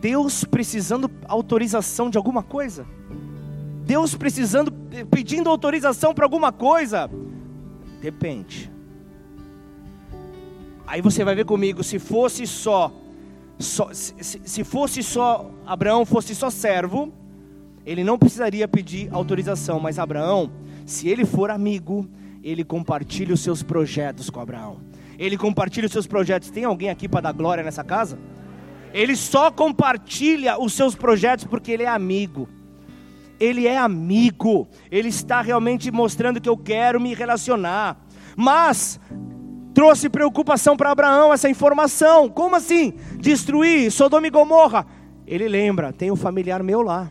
[0.00, 2.86] Deus precisando autorização de alguma coisa?
[3.84, 4.72] Deus precisando,
[5.10, 7.10] pedindo autorização para alguma coisa?
[8.00, 8.70] Depende.
[10.90, 12.92] Aí você vai ver comigo, se fosse só,
[13.60, 17.12] só se, se fosse só Abraão fosse só servo,
[17.86, 20.50] ele não precisaria pedir autorização, mas Abraão,
[20.84, 22.08] se ele for amigo,
[22.42, 24.78] ele compartilha os seus projetos com Abraão.
[25.16, 26.50] Ele compartilha os seus projetos.
[26.50, 28.18] Tem alguém aqui para dar glória nessa casa?
[28.92, 32.48] Ele só compartilha os seus projetos porque ele é amigo.
[33.38, 34.66] Ele é amigo.
[34.90, 37.96] Ele está realmente mostrando que eu quero me relacionar.
[38.36, 38.98] Mas
[39.74, 42.28] trouxe preocupação para Abraão essa informação.
[42.28, 42.94] Como assim?
[43.16, 44.86] Destruir Sodoma e Gomorra.
[45.26, 47.10] Ele lembra, tem um familiar meu lá.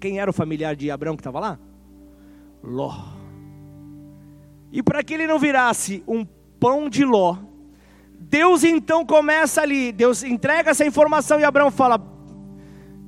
[0.00, 1.58] Quem era o familiar de Abraão que estava lá?
[2.62, 2.92] Ló.
[4.70, 6.24] E para que ele não virasse um
[6.58, 7.36] pão de Ló,
[8.18, 11.98] Deus então começa ali, Deus entrega essa informação e Abraão fala,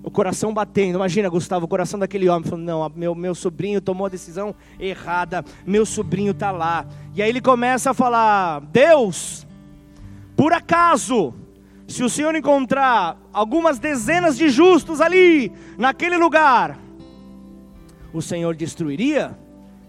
[0.04, 4.04] o coração batendo, imagina Gustavo, o coração daquele homem, falando, não, meu, meu sobrinho tomou
[4.06, 9.46] a decisão errada, meu sobrinho está lá, e aí ele começa a falar, Deus,
[10.36, 11.32] por acaso,
[11.88, 16.78] se o Senhor encontrar algumas dezenas de justos ali, naquele lugar,
[18.12, 19.36] o Senhor destruiria?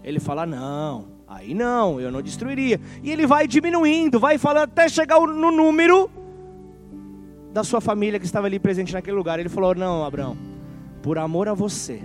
[0.02, 2.80] Ele fala, não, Aí não, eu não destruiria.
[3.02, 6.08] E ele vai diminuindo, vai falando até chegar no número
[7.56, 9.40] da sua família que estava ali presente naquele lugar.
[9.40, 10.36] Ele falou: Não, Abraão,
[11.02, 12.02] por amor a você,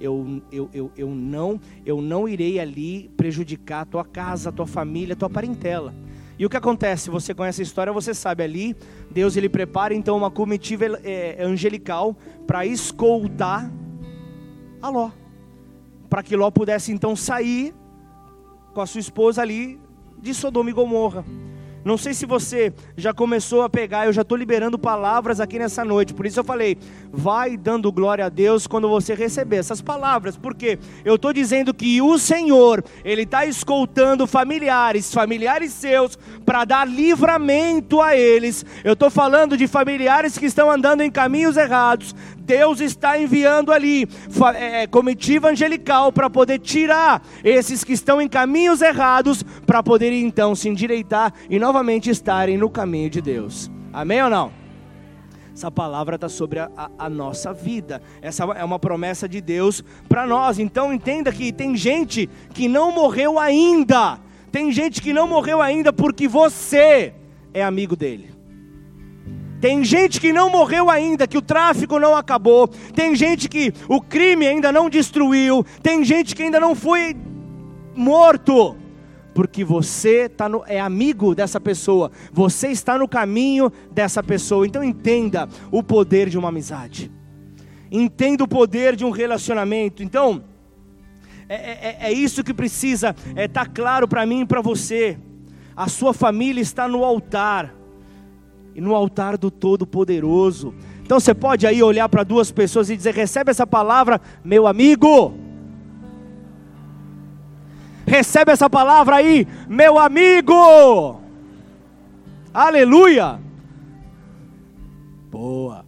[0.00, 4.66] eu, eu, eu, eu, não, eu não irei ali prejudicar a tua casa, a tua
[4.66, 5.94] família, a tua parentela.
[6.36, 7.10] E o que acontece?
[7.10, 8.76] Você conhece a história, você sabe ali,
[9.08, 13.70] Deus ele prepara então uma comitiva é, angelical para escoltar
[14.82, 15.12] a Ló,
[16.10, 17.72] para que Ló pudesse então sair
[18.74, 19.80] com a sua esposa ali
[20.18, 21.24] de Sodoma e Gomorra.
[21.86, 25.84] Não sei se você já começou a pegar, eu já estou liberando palavras aqui nessa
[25.84, 26.76] noite, por isso eu falei,
[27.12, 32.02] vai dando glória a Deus quando você receber essas palavras, porque eu estou dizendo que
[32.02, 38.66] o Senhor, Ele está escoltando familiares, familiares seus, para dar livramento a eles.
[38.82, 44.08] Eu estou falando de familiares que estão andando em caminhos errados, Deus está enviando ali
[44.54, 50.12] é, é, comitiva angelical para poder tirar esses que estão em caminhos errados, para poder
[50.12, 53.68] então se endireitar e novamente estarem no caminho de Deus.
[53.92, 54.52] Amém ou não?
[55.52, 58.00] Essa palavra está sobre a, a, a, nossa vida.
[58.20, 60.58] Essa é uma promessa de Deus para nós.
[60.58, 64.20] Então entenda que tem gente que não morreu ainda.
[64.52, 67.14] Tem gente que não morreu ainda porque você
[67.54, 68.35] é amigo dele.
[69.66, 72.68] Tem gente que não morreu ainda, que o tráfico não acabou.
[72.68, 75.66] Tem gente que o crime ainda não destruiu.
[75.82, 77.16] Tem gente que ainda não foi
[77.96, 78.76] morto.
[79.34, 82.12] Porque você tá no, é amigo dessa pessoa.
[82.32, 84.64] Você está no caminho dessa pessoa.
[84.64, 87.10] Então entenda o poder de uma amizade.
[87.90, 90.00] Entenda o poder de um relacionamento.
[90.00, 90.44] Então,
[91.48, 95.18] é, é, é isso que precisa estar é, tá claro para mim e para você.
[95.74, 97.75] A sua família está no altar
[98.76, 100.74] e no altar do Todo-Poderoso.
[101.02, 105.32] Então você pode aí olhar para duas pessoas e dizer: recebe essa palavra, meu amigo.
[108.06, 111.20] Recebe essa palavra aí, meu amigo.
[112.52, 113.40] Aleluia.
[115.30, 115.84] Boa.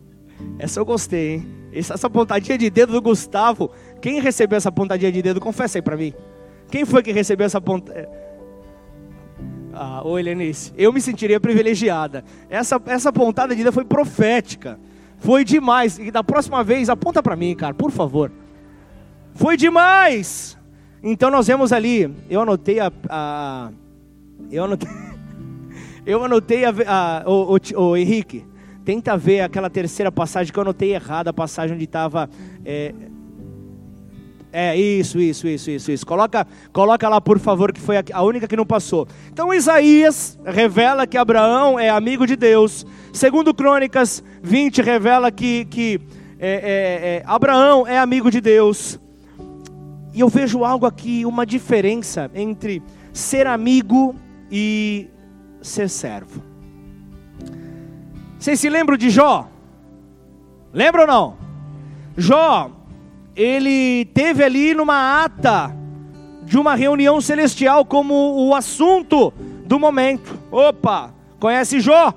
[0.59, 1.49] Essa eu gostei, hein?
[1.73, 3.71] Essa, essa pontadinha de dedo do Gustavo.
[4.01, 5.41] Quem recebeu essa pontadinha de dedo?
[5.41, 6.15] Confessa aí para mim.
[6.71, 7.93] Quem foi que recebeu essa ponta?
[9.81, 12.25] Ah, ô Helenice, eu me sentiria privilegiada.
[12.51, 14.77] Essa, essa pontada de dedo foi profética.
[15.19, 16.01] Foi demais.
[16.01, 18.33] E da próxima vez, aponta para mim, cara, por favor.
[19.35, 20.59] Foi demais.
[21.01, 23.71] Então nós vemos ali, eu anotei a, a
[24.51, 24.89] eu anotei,
[26.05, 28.45] eu anotei a, a o, o, o, Henrique,
[28.85, 32.29] tenta ver aquela terceira passagem que eu anotei errada, a passagem onde estava
[32.65, 32.93] é,
[34.61, 36.05] é, isso, isso, isso, isso, isso.
[36.05, 39.07] Coloca, coloca lá, por favor, que foi a única que não passou.
[39.33, 42.85] Então, Isaías revela que Abraão é amigo de Deus.
[43.13, 46.01] Segundo Crônicas 20 revela que, que
[46.41, 48.99] é, é, é, Abraão é amigo de Deus.
[50.13, 54.17] E eu vejo algo aqui, uma diferença entre ser amigo
[54.51, 55.09] e
[55.63, 56.43] ser servo.
[58.37, 59.49] Vocês se lembram de Jó?
[60.73, 61.37] Lembram ou não?
[62.17, 62.78] Jó
[63.39, 65.73] ele teve ali numa ata
[66.43, 69.33] de uma reunião celestial como o assunto
[69.65, 70.37] do momento.
[70.51, 72.13] Opa, conhece Jó?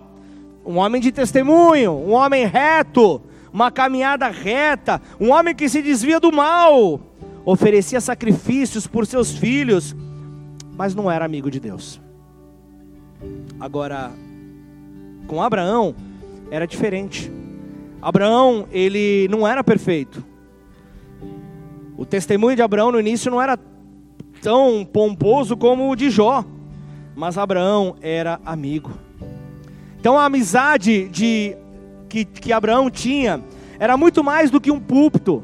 [0.66, 3.22] Um homem de testemunho, um homem reto,
[3.54, 7.00] uma caminhada reta, um homem que se desvia do mal,
[7.46, 9.96] oferecia sacrifícios por seus filhos,
[10.76, 12.02] mas não era amigo de Deus.
[13.60, 14.12] Agora,
[15.28, 15.96] com Abraão
[16.50, 17.32] era diferente.
[18.02, 20.31] Abraão, ele não era perfeito.
[22.02, 23.56] O testemunho de Abraão no início não era
[24.42, 26.44] tão pomposo como o de Jó,
[27.16, 28.92] mas Abraão era amigo.
[30.00, 31.56] Então a amizade de,
[32.10, 33.40] que, que Abraão tinha
[33.78, 35.44] era muito mais do que um púlpito.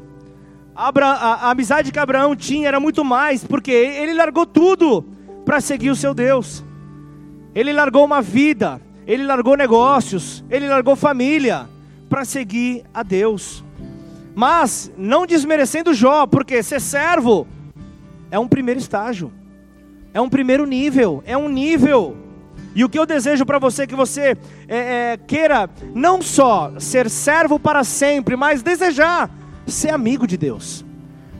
[0.74, 5.04] A, a, a amizade que Abraão tinha era muito mais, porque ele largou tudo
[5.44, 6.64] para seguir o seu Deus.
[7.54, 11.68] Ele largou uma vida, ele largou negócios, ele largou família
[12.08, 13.62] para seguir a Deus.
[14.38, 17.44] Mas não desmerecendo Jó, porque ser servo
[18.30, 19.32] é um primeiro estágio,
[20.14, 22.16] é um primeiro nível, é um nível.
[22.72, 24.36] E o que eu desejo para você é que você
[24.68, 29.28] é, é, queira não só ser servo para sempre, mas desejar
[29.66, 30.84] ser amigo de Deus.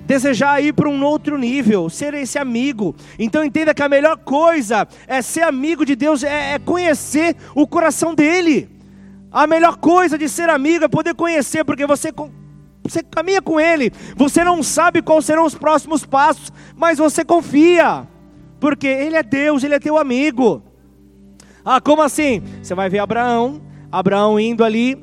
[0.04, 2.96] Desejar ir para um outro nível, ser esse amigo.
[3.16, 7.64] Então entenda que a melhor coisa é ser amigo de Deus, é, é conhecer o
[7.64, 8.68] coração dele.
[9.30, 12.10] A melhor coisa de ser amigo é poder conhecer, porque você
[12.88, 18.06] você caminha com Ele, você não sabe quais serão os próximos passos, mas você confia,
[18.60, 20.62] porque Ele é Deus, Ele é teu amigo.
[21.64, 22.42] Ah, como assim?
[22.62, 23.60] Você vai ver Abraão,
[23.92, 24.96] Abraão indo ali,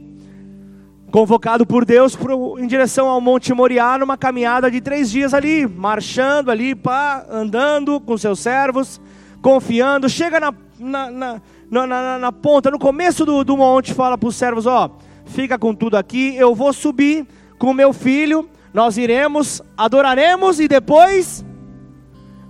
[1.11, 5.65] convocado por Deus pro, em direção ao Monte Moriá, numa caminhada de três dias ali,
[5.65, 8.99] marchando ali, pá, andando com seus servos,
[9.41, 14.27] confiando, chega na, na, na, na, na ponta, no começo do, do monte, fala para
[14.27, 14.89] os servos: Ó,
[15.25, 21.45] fica com tudo aqui, eu vou subir com meu filho, nós iremos, adoraremos e depois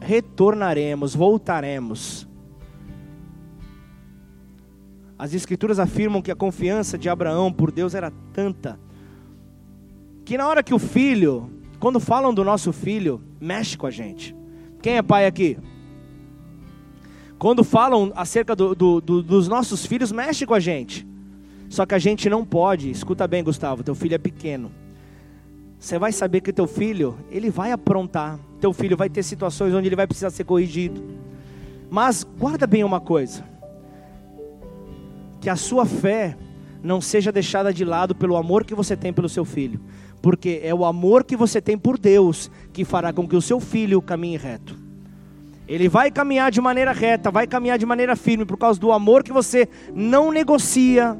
[0.02, 2.28] retornaremos, voltaremos.
[5.18, 8.80] As Escrituras afirmam que a confiança de Abraão por Deus era tanta,
[10.26, 14.36] que na hora que o filho, quando falam do nosso filho, mexe com a gente.
[14.82, 15.58] Quem é pai aqui?
[17.38, 21.08] Quando falam acerca do, do, do, dos nossos filhos, mexe com a gente.
[21.70, 24.72] Só que a gente não pode, escuta bem, Gustavo, teu filho é pequeno
[25.80, 28.40] você vai saber que teu filho, ele vai aprontar.
[28.60, 31.04] Teu filho vai ter situações onde ele vai precisar ser corrigido.
[31.90, 33.44] Mas guarda bem uma coisa:
[35.40, 36.36] que a sua fé
[36.82, 39.80] não seja deixada de lado pelo amor que você tem pelo seu filho,
[40.22, 43.60] porque é o amor que você tem por Deus que fará com que o seu
[43.60, 44.78] filho caminhe reto.
[45.68, 49.24] Ele vai caminhar de maneira reta, vai caminhar de maneira firme por causa do amor
[49.24, 51.18] que você não negocia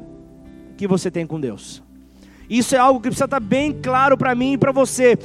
[0.76, 1.85] que você tem com Deus.
[2.48, 5.18] Isso é algo que precisa estar bem claro para mim e para você.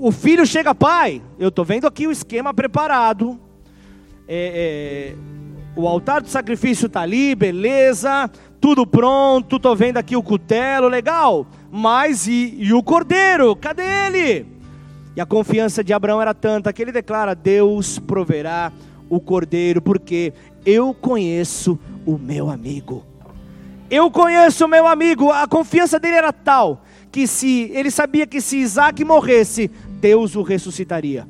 [0.00, 3.38] O filho chega, pai, eu estou vendo aqui o esquema preparado.
[4.26, 5.16] É, é,
[5.76, 11.46] o altar do sacrifício está ali, beleza, tudo pronto, estou vendo aqui o cutelo, legal.
[11.70, 14.46] Mas e, e o cordeiro, cadê ele?
[15.16, 18.72] E a confiança de Abraão era tanta que ele declara: Deus proverá
[19.08, 20.32] o cordeiro, porque
[20.64, 23.04] eu conheço o meu amigo.
[23.94, 28.56] Eu conheço meu amigo, a confiança dele era tal que se ele sabia que se
[28.56, 31.28] Isaac morresse, Deus o ressuscitaria.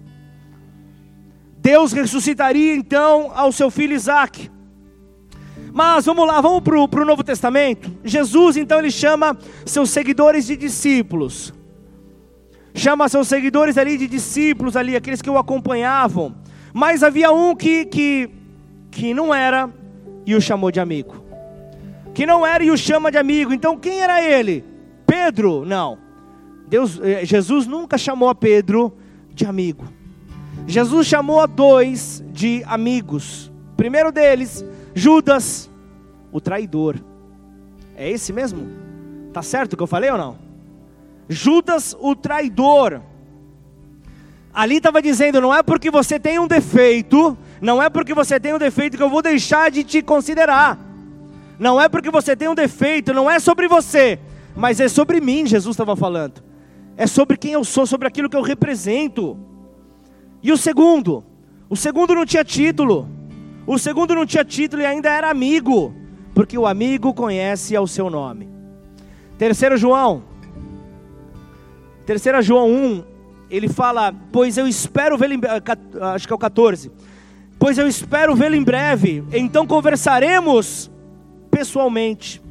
[1.58, 4.50] Deus ressuscitaria então ao seu filho Isaac.
[5.74, 7.92] Mas vamos lá, vamos para o Novo Testamento.
[8.02, 9.36] Jesus então ele chama
[9.66, 11.52] seus seguidores de discípulos.
[12.74, 16.34] Chama seus seguidores ali de discípulos ali, aqueles que o acompanhavam.
[16.72, 18.30] Mas havia um que, que,
[18.90, 19.68] que não era
[20.24, 21.23] e o chamou de amigo
[22.14, 23.52] que não era e o chama de amigo.
[23.52, 24.64] Então quem era ele?
[25.06, 25.64] Pedro?
[25.64, 25.98] Não.
[26.68, 28.96] Deus, eh, Jesus nunca chamou a Pedro
[29.30, 29.84] de amigo.
[30.66, 33.52] Jesus chamou a dois de amigos.
[33.76, 35.68] Primeiro deles, Judas,
[36.32, 36.96] o traidor.
[37.96, 38.68] É esse mesmo?
[39.32, 40.38] Tá certo o que eu falei ou não?
[41.28, 43.00] Judas, o traidor.
[44.52, 48.54] Ali estava dizendo: não é porque você tem um defeito, não é porque você tem
[48.54, 50.78] um defeito que eu vou deixar de te considerar.
[51.58, 54.18] Não é porque você tem um defeito, não é sobre você,
[54.56, 56.42] mas é sobre mim, Jesus estava falando.
[56.96, 59.36] É sobre quem eu sou, sobre aquilo que eu represento.
[60.42, 61.24] E o segundo?
[61.68, 63.08] O segundo não tinha título.
[63.66, 65.94] O segundo não tinha título e ainda era amigo,
[66.34, 68.48] porque o amigo conhece ao seu nome.
[69.38, 70.22] Terceiro João.
[72.04, 73.04] Terceira João 1,
[73.50, 75.40] ele fala: "Pois eu espero vê-lo
[76.14, 76.92] acho que é o 14.
[77.58, 80.90] Pois eu espero vê-lo em breve, então conversaremos
[81.54, 82.42] pessoalmente.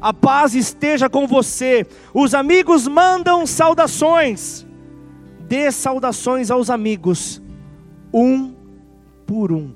[0.00, 1.84] A paz esteja com você.
[2.14, 4.64] Os amigos mandam saudações.
[5.40, 7.42] Dê saudações aos amigos,
[8.14, 8.54] um
[9.26, 9.72] por um.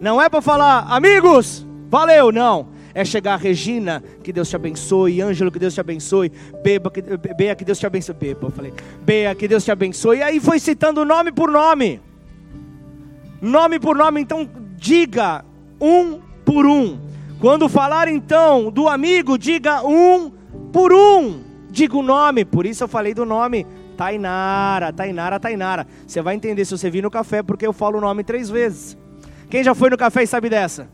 [0.00, 2.68] Não é para falar, amigos, valeu, não.
[2.94, 6.30] É chegar, Regina, que Deus te abençoe, Ângelo, que Deus te abençoe,
[6.62, 7.00] Beba, que,
[7.34, 10.18] Bea, que Deus te abençoe, Beba, eu falei, Bea, que Deus te abençoe.
[10.18, 12.00] E aí foi citando nome por nome,
[13.40, 15.42] nome por nome, então diga
[15.80, 17.11] um por um.
[17.42, 20.30] Quando falar então do amigo, diga um
[20.72, 21.42] por um.
[21.68, 23.66] Diga o nome, por isso eu falei do nome
[23.96, 25.86] Tainara, Tainara, Tainara.
[26.06, 28.96] Você vai entender se você vir no café, porque eu falo o nome três vezes.
[29.50, 30.88] Quem já foi no café e sabe dessa?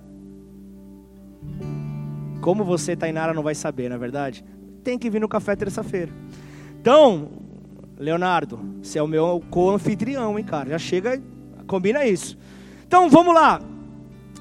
[2.41, 4.43] Como você, Tainara, não vai saber, na é verdade?
[4.83, 6.13] Tem que vir no café terça-feira.
[6.81, 7.29] Então,
[7.99, 10.71] Leonardo, você é o meu co-anfitrião, hein, cara?
[10.71, 11.23] Já chega,
[11.67, 12.39] combina isso.
[12.87, 13.61] Então, vamos lá.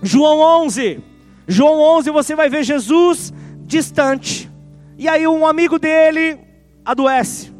[0.01, 1.16] João 11.
[1.47, 4.51] João 11 você vai ver Jesus distante.
[4.97, 6.39] E aí um amigo dele
[6.83, 7.53] adoece.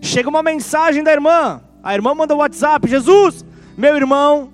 [0.00, 1.62] Chega uma mensagem da irmã.
[1.82, 3.44] A irmã manda o WhatsApp: Jesus,
[3.76, 4.52] meu irmão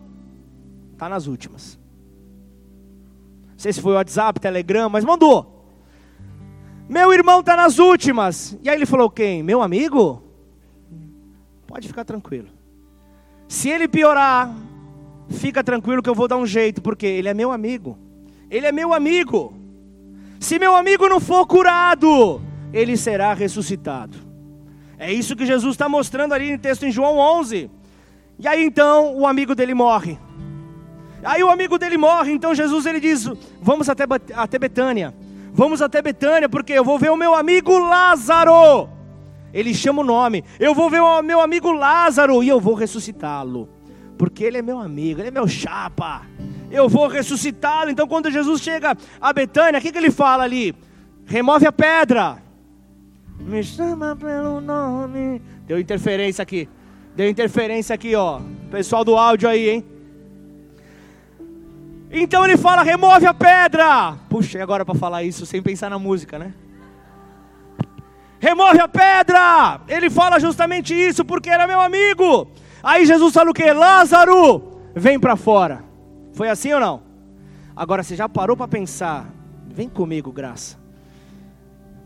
[0.92, 1.78] está nas últimas.
[3.50, 5.58] Não sei se foi WhatsApp, Telegram, mas mandou.
[6.88, 8.56] Meu irmão está nas últimas.
[8.62, 9.42] E aí ele falou: Quem?
[9.42, 10.22] Meu amigo?
[11.66, 12.48] Pode ficar tranquilo.
[13.46, 14.54] Se ele piorar,
[15.28, 17.98] fica tranquilo que eu vou dar um jeito, porque ele é meu amigo.
[18.50, 19.54] Ele é meu amigo.
[20.40, 22.40] Se meu amigo não for curado,
[22.72, 24.16] ele será ressuscitado.
[24.98, 27.70] É isso que Jesus está mostrando ali no texto em João 11.
[28.38, 30.18] E aí então o amigo dele morre.
[31.22, 33.28] Aí o amigo dele morre, então Jesus ele diz:
[33.60, 35.14] Vamos até, até Betânia.
[35.52, 38.88] Vamos até Betânia, porque eu vou ver o meu amigo Lázaro.
[39.52, 40.44] Ele chama o nome.
[40.58, 43.68] Eu vou ver o meu amigo Lázaro e eu vou ressuscitá-lo.
[44.16, 46.22] Porque ele é meu amigo, ele é meu chapa
[46.70, 47.90] eu vou ressuscitá-lo.
[47.90, 50.74] Então, quando Jesus chega a Betânia, o que, que ele fala ali?
[51.26, 52.42] Remove a pedra.
[53.38, 55.40] Me chama pelo nome.
[55.66, 56.68] Deu interferência aqui.
[57.14, 58.40] Deu interferência aqui, ó.
[58.70, 59.84] Pessoal do áudio aí, hein?
[62.10, 64.16] Então ele fala: remove a pedra.
[64.28, 66.54] Puxa, e agora para falar isso sem pensar na música, né?
[68.40, 69.80] Remove a pedra.
[69.88, 72.48] Ele fala justamente isso porque era meu amigo.
[72.82, 73.72] Aí Jesus fala o que?
[73.72, 75.87] Lázaro, vem para fora.
[76.38, 77.02] Foi assim ou não?
[77.74, 79.28] Agora você já parou para pensar?
[79.66, 80.78] Vem comigo, graça.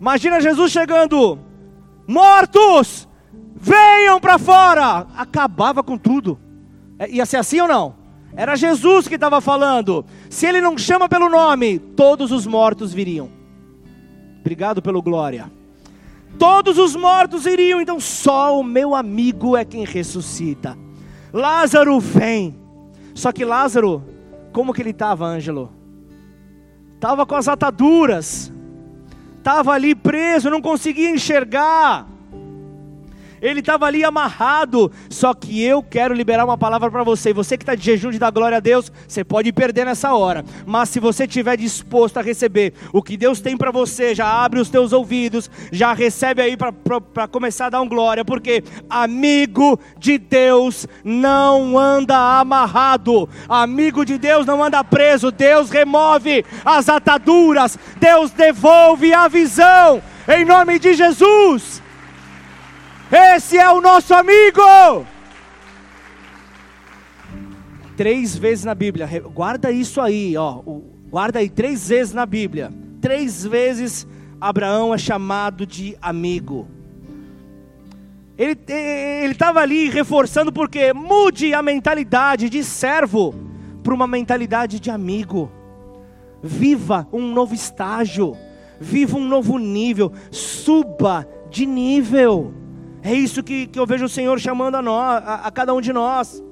[0.00, 1.38] Imagina Jesus chegando,
[2.08, 3.06] mortos,
[3.54, 5.06] venham para fora.
[5.18, 6.40] Acabava com tudo.
[6.98, 7.94] É, ia ser assim ou não?
[8.34, 10.02] Era Jesus que estava falando.
[10.30, 13.28] Se ele não chama pelo nome, todos os mortos viriam.
[14.40, 15.52] Obrigado pelo glória.
[16.38, 20.74] Todos os mortos iriam, então só o meu amigo é quem ressuscita.
[21.34, 22.58] Lázaro vem.
[23.14, 24.02] Só que Lázaro
[24.52, 25.72] como que ele estava, Ângelo?
[26.94, 28.52] Estava com as ataduras,
[29.38, 32.06] estava ali preso, não conseguia enxergar
[33.42, 34.90] ele estava ali amarrado.
[35.10, 37.32] Só que eu quero liberar uma palavra para você.
[37.32, 40.44] Você que está de jejum de dar glória a Deus, você pode perder nessa hora.
[40.64, 44.60] Mas se você estiver disposto a receber o que Deus tem para você, já abre
[44.60, 50.16] os teus ouvidos, já recebe aí para começar a dar um glória, porque amigo de
[50.18, 55.32] Deus não anda amarrado, amigo de Deus não anda preso.
[55.32, 60.00] Deus remove as ataduras, Deus devolve a visão.
[60.28, 61.81] Em nome de Jesus.
[63.14, 65.06] Esse é o nosso amigo.
[67.94, 70.62] Três vezes na Bíblia, guarda isso aí, ó.
[71.10, 72.72] Guarda aí três vezes na Bíblia.
[73.02, 74.06] Três vezes
[74.40, 76.66] Abraão é chamado de amigo.
[78.38, 78.58] Ele
[79.30, 83.34] estava ali reforçando porque mude a mentalidade de servo
[83.82, 85.52] para uma mentalidade de amigo.
[86.42, 88.34] Viva um novo estágio,
[88.80, 92.61] viva um novo nível, suba de nível.
[93.02, 95.80] É isso que, que eu vejo o Senhor chamando a, nós, a, a cada um
[95.80, 96.42] de nós.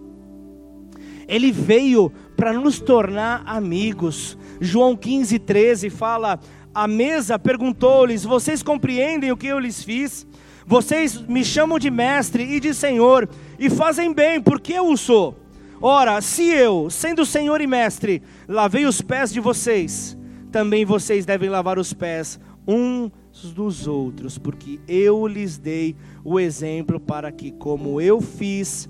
[1.29, 4.37] Ele veio para nos tornar amigos.
[4.61, 6.41] João 15, 13 fala:
[6.75, 10.27] A mesa perguntou-lhes: Vocês compreendem o que eu lhes fiz?
[10.67, 13.29] Vocês me chamam de mestre e de senhor,
[13.59, 15.37] e fazem bem, porque eu o sou.
[15.81, 20.17] Ora, se eu, sendo senhor e mestre, lavei os pés de vocês,
[20.53, 23.11] também vocês devem lavar os pés uns
[23.43, 28.88] dos outros, porque eu lhes dei o exemplo para que, como eu fiz,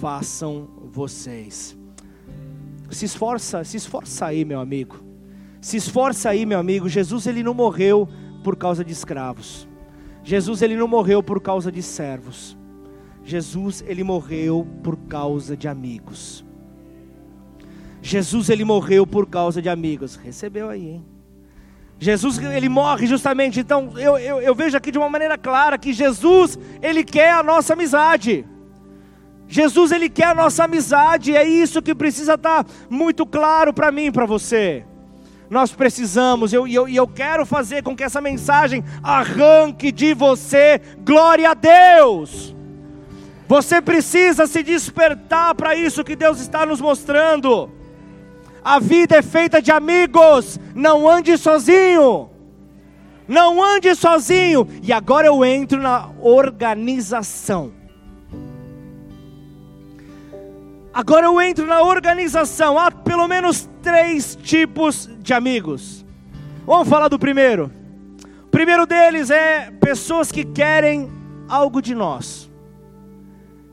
[0.00, 1.76] façam vocês.
[2.90, 5.02] Se esforça, se esforça aí, meu amigo.
[5.60, 6.88] Se esforça aí, meu amigo.
[6.88, 8.08] Jesus ele não morreu
[8.42, 9.68] por causa de escravos.
[10.22, 12.56] Jesus ele não morreu por causa de servos.
[13.24, 16.44] Jesus ele morreu por causa de amigos.
[18.00, 20.16] Jesus ele morreu por causa de amigos.
[20.16, 21.17] Recebeu aí, hein?
[21.98, 23.60] Jesus ele morre justamente.
[23.60, 27.42] Então eu, eu, eu vejo aqui de uma maneira clara que Jesus ele quer a
[27.42, 28.46] nossa amizade.
[29.48, 34.06] Jesus ele quer a nossa amizade, é isso que precisa estar muito claro para mim
[34.06, 34.84] e para você.
[35.48, 40.78] Nós precisamos, e eu, eu, eu quero fazer com que essa mensagem arranque de você,
[41.00, 42.54] glória a Deus.
[43.48, 47.77] Você precisa se despertar para isso que Deus está nos mostrando.
[48.64, 52.30] A vida é feita de amigos, não ande sozinho.
[53.26, 54.66] Não ande sozinho.
[54.82, 57.72] E agora eu entro na organização.
[60.92, 62.78] Agora eu entro na organização.
[62.78, 66.04] Há pelo menos três tipos de amigos.
[66.66, 67.70] Vamos falar do primeiro.
[68.44, 71.10] O primeiro deles é pessoas que querem
[71.48, 72.50] algo de nós.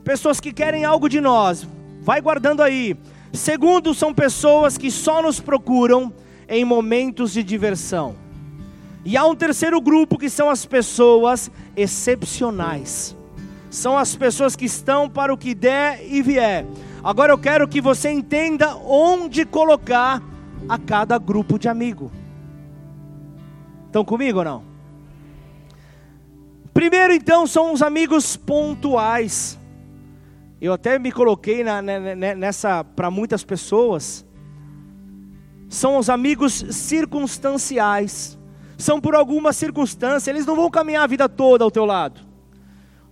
[0.04, 1.66] Pessoas que querem algo de nós.
[2.02, 2.96] Vai guardando aí.
[3.36, 6.12] Segundo, são pessoas que só nos procuram
[6.48, 8.16] em momentos de diversão.
[9.04, 13.16] E há um terceiro grupo que são as pessoas excepcionais.
[13.70, 16.66] São as pessoas que estão para o que der e vier.
[17.04, 20.22] Agora eu quero que você entenda onde colocar
[20.68, 22.10] a cada grupo de amigo.
[23.86, 24.64] Estão comigo ou não?
[26.72, 29.58] Primeiro, então, são os amigos pontuais.
[30.66, 34.26] Eu até me coloquei na, nessa para muitas pessoas.
[35.68, 38.36] São os amigos circunstanciais.
[38.76, 40.28] São por alguma circunstância.
[40.28, 42.20] Eles não vão caminhar a vida toda ao teu lado.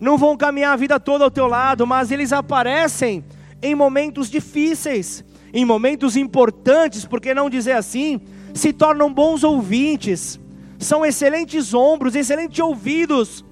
[0.00, 3.24] Não vão caminhar a vida toda ao teu lado, mas eles aparecem
[3.62, 8.20] em momentos difíceis, em momentos importantes, por que não dizer assim?
[8.52, 10.40] Se tornam bons ouvintes,
[10.76, 13.44] são excelentes ombros, excelentes ouvidos,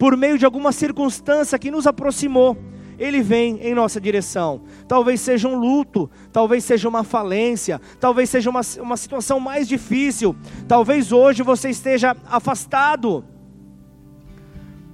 [0.00, 2.56] por meio de alguma circunstância que nos aproximou,
[2.98, 4.62] ele vem em nossa direção.
[4.88, 10.34] Talvez seja um luto, talvez seja uma falência, talvez seja uma, uma situação mais difícil,
[10.66, 13.22] talvez hoje você esteja afastado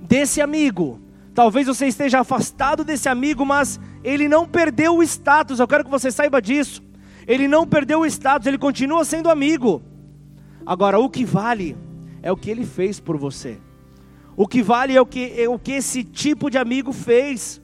[0.02, 1.00] desse amigo,
[1.36, 5.60] Talvez você esteja afastado desse amigo, mas ele não perdeu o status.
[5.60, 6.82] Eu quero que você saiba disso.
[7.26, 9.82] Ele não perdeu o status, ele continua sendo amigo.
[10.64, 11.76] Agora, o que vale
[12.22, 13.58] é o que ele fez por você.
[14.36, 17.60] O que vale é o que, é o que esse tipo de amigo fez.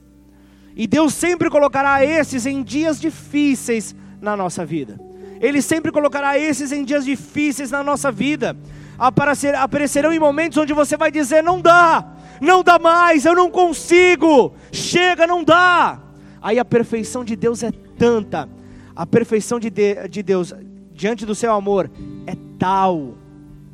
[0.75, 4.99] E Deus sempre colocará esses em dias difíceis na nossa vida.
[5.39, 8.57] Ele sempre colocará esses em dias difíceis na nossa vida.
[8.97, 13.51] Aparecer, aparecerão em momentos onde você vai dizer: não dá, não dá mais, eu não
[13.51, 16.01] consigo, chega, não dá.
[16.41, 18.49] Aí a perfeição de Deus é tanta,
[18.95, 20.53] a perfeição de, de, de Deus
[20.93, 21.89] diante do seu amor
[22.25, 23.15] é tal,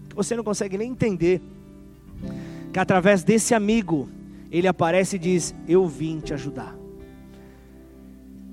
[0.10, 1.42] que você não consegue nem entender,
[2.72, 4.10] que através desse amigo,
[4.52, 6.76] ele aparece e diz: Eu vim te ajudar.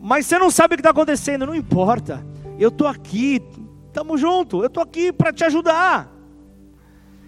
[0.00, 2.24] Mas você não sabe o que está acontecendo, não importa,
[2.58, 3.42] eu estou aqui,
[3.86, 6.15] estamos juntos, eu estou aqui para te ajudar.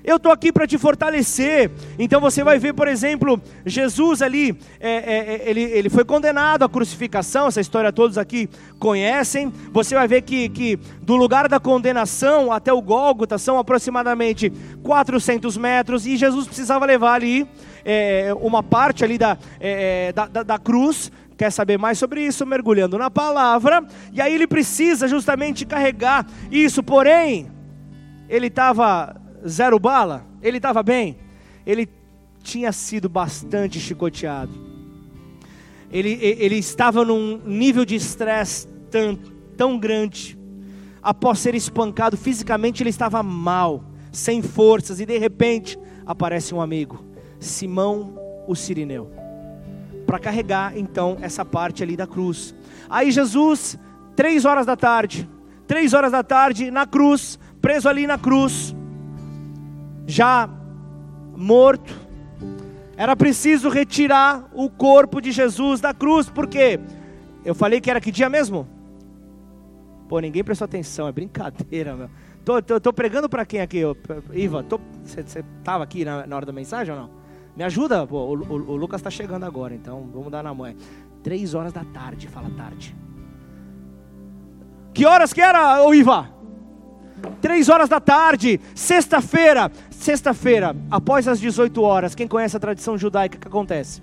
[0.08, 1.70] Eu estou aqui para te fortalecer.
[1.98, 6.64] Então você vai ver, por exemplo, Jesus ali, é, é, é, ele, ele foi condenado
[6.64, 8.48] à crucificação, essa história todos aqui
[8.78, 9.52] conhecem.
[9.70, 14.50] Você vai ver que, que do lugar da condenação até o Gólgota são aproximadamente
[14.82, 17.46] 400 metros e Jesus precisava levar ali
[17.84, 22.24] é, uma parte ali da, é, é, da, da, da cruz quer saber mais sobre
[22.24, 27.48] isso, mergulhando na palavra, e aí ele precisa justamente carregar isso, porém,
[28.28, 29.14] ele estava
[29.46, 31.18] zero bala, ele estava bem,
[31.66, 31.88] ele
[32.42, 34.52] tinha sido bastante chicoteado.
[35.90, 39.18] Ele, ele estava num nível de estresse tão,
[39.56, 40.38] tão grande.
[41.02, 47.04] Após ser espancado fisicamente, ele estava mal, sem forças, e de repente aparece um amigo,
[47.38, 49.10] Simão o Sirineu,
[50.06, 52.54] para carregar então essa parte ali da cruz.
[52.88, 53.78] Aí Jesus,
[54.16, 55.28] três horas da tarde,
[55.66, 58.74] três horas da tarde, na cruz, preso ali na cruz,
[60.08, 60.48] já
[61.36, 61.94] morto.
[62.96, 66.80] Era preciso retirar o corpo de Jesus da cruz, porque
[67.44, 68.66] eu falei que era que dia mesmo?
[70.08, 72.10] Pô, ninguém prestou atenção, é brincadeira, meu.
[72.44, 73.82] Tô, tô, tô pregando para quem aqui?
[74.32, 74.64] Iva,
[75.04, 77.10] você tava aqui na, na, hora da mensagem ou não?
[77.54, 80.74] Me ajuda, pô, o, o, o Lucas está chegando agora, então vamos dar na mão.
[81.22, 82.96] Três horas da tarde, fala tarde.
[84.94, 86.37] Que horas que era, ô Iva?
[87.40, 89.70] Três horas da tarde, sexta-feira.
[89.90, 94.02] Sexta-feira, após as 18 horas, quem conhece a tradição judaica, o que acontece?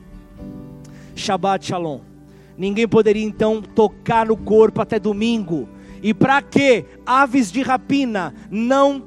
[1.16, 2.02] Shabbat Shalom.
[2.58, 5.68] Ninguém poderia então tocar no corpo até domingo.
[6.02, 9.04] E para que aves de rapina não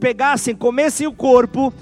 [0.00, 1.72] pegassem, comessem o corpo,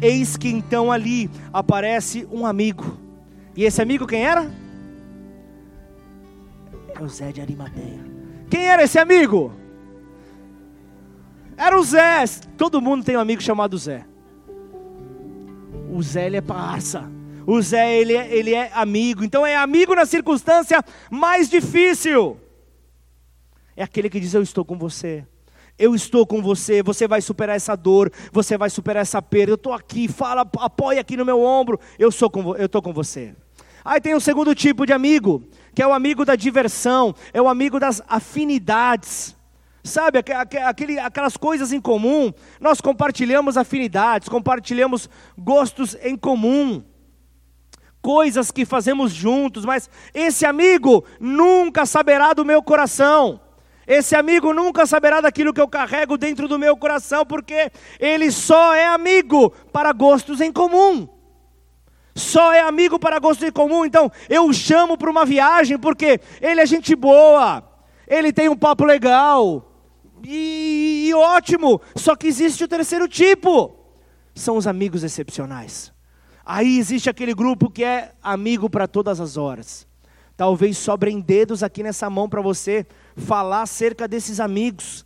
[0.00, 2.98] eis que então ali aparece um amigo.
[3.56, 4.50] E esse amigo quem era?
[6.94, 8.04] É o Zé de Arimateia.
[8.48, 9.52] Quem era esse amigo?
[11.60, 12.24] Era o Zé.
[12.56, 14.06] Todo mundo tem um amigo chamado Zé.
[15.92, 17.10] O Zé ele é parça.
[17.46, 19.22] O Zé ele é, ele é amigo.
[19.22, 22.38] Então é amigo na circunstância mais difícil
[23.80, 25.26] é aquele que diz: Eu estou com você.
[25.78, 29.52] Eu estou com você, você vai superar essa dor, você vai superar essa perda.
[29.52, 31.80] Eu estou aqui, fala, apoia aqui no meu ombro.
[31.98, 33.34] Eu sou com, eu estou com você.
[33.82, 35.42] Aí tem o segundo tipo de amigo,
[35.74, 39.34] que é o amigo da diversão, é o amigo das afinidades.
[39.82, 45.08] Sabe, aquele, aquelas coisas em comum, nós compartilhamos afinidades, compartilhamos
[45.38, 46.84] gostos em comum,
[48.02, 53.40] coisas que fazemos juntos, mas esse amigo nunca saberá do meu coração.
[53.86, 58.74] Esse amigo nunca saberá daquilo que eu carrego dentro do meu coração, porque ele só
[58.74, 61.08] é amigo para gostos em comum.
[62.14, 63.84] Só é amigo para gostos em comum.
[63.84, 67.64] Então, eu o chamo para uma viagem porque ele é gente boa,
[68.06, 69.69] ele tem um papo legal,
[70.24, 71.80] e, e ótimo.
[71.96, 73.74] Só que existe o terceiro tipo:
[74.34, 75.92] são os amigos excepcionais.
[76.44, 79.86] Aí existe aquele grupo que é amigo para todas as horas.
[80.36, 85.04] Talvez sobrem dedos aqui nessa mão para você falar acerca desses amigos,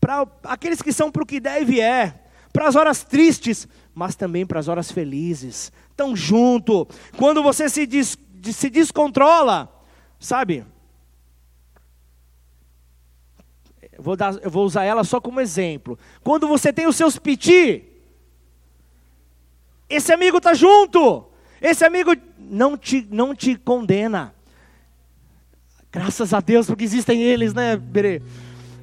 [0.00, 4.16] para aqueles que são para o que der e vier, para as horas tristes, mas
[4.16, 5.70] também para as horas felizes.
[5.90, 6.88] Estão junto.
[7.16, 8.16] Quando você se, des,
[8.52, 9.70] se descontrola,
[10.18, 10.64] sabe?
[13.98, 15.98] Vou, dar, eu vou usar ela só como exemplo.
[16.22, 17.84] Quando você tem os seus piti,
[19.88, 21.26] esse amigo está junto.
[21.60, 24.34] Esse amigo não te, não te condena.
[25.90, 28.20] Graças a Deus, porque existem eles, né, Berê?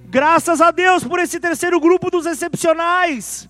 [0.06, 3.50] Graças a Deus por esse terceiro grupo dos excepcionais.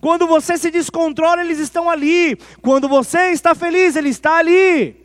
[0.00, 2.36] Quando você se descontrola, eles estão ali.
[2.60, 4.96] Quando você está feliz, ele está ali.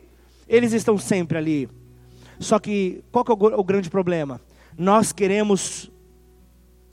[0.47, 1.70] Eles estão sempre ali.
[2.39, 4.41] Só que qual que é o, o grande problema?
[4.78, 5.92] Nós queremos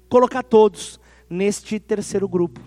[0.08, 0.98] colocar todos
[1.28, 2.60] neste terceiro grupo.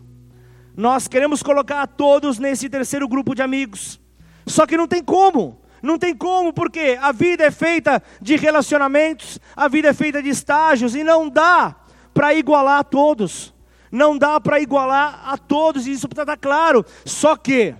[0.75, 3.99] Nós queremos colocar todos nesse terceiro grupo de amigos.
[4.45, 5.59] Só que não tem como.
[5.81, 10.29] Não tem como, porque a vida é feita de relacionamentos, a vida é feita de
[10.29, 11.75] estágios, e não dá
[12.13, 13.51] para igualar a todos.
[13.91, 16.85] Não dá para igualar a todos, e isso precisa estar claro.
[17.03, 17.75] Só que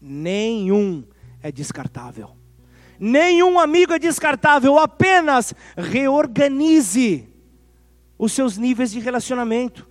[0.00, 1.04] nenhum
[1.42, 2.39] é descartável.
[3.00, 7.26] Nenhum amigo é descartável, apenas reorganize
[8.18, 9.88] os seus níveis de relacionamento.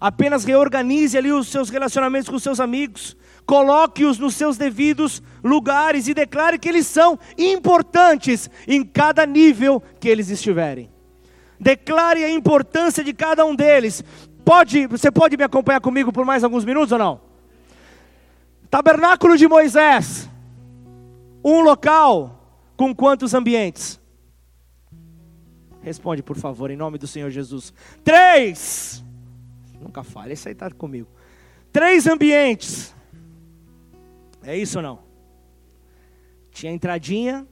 [0.00, 3.16] Apenas reorganize ali os seus relacionamentos com os seus amigos
[3.48, 10.06] coloque-os nos seus devidos lugares e declare que eles são importantes em cada nível que
[10.06, 10.90] eles estiverem.
[11.58, 14.04] Declare a importância de cada um deles.
[14.44, 17.22] Pode, você pode me acompanhar comigo por mais alguns minutos ou não?
[18.70, 20.28] Tabernáculo de Moisés.
[21.42, 22.37] Um local
[22.78, 24.00] com quantos ambientes?
[25.82, 27.74] Responde, por favor, em nome do Senhor Jesus.
[28.04, 29.04] Três.
[29.80, 31.08] Nunca falha, esse aí está comigo.
[31.72, 32.94] Três ambientes.
[34.44, 35.00] É isso ou não?
[36.52, 37.44] Tinha entradinha.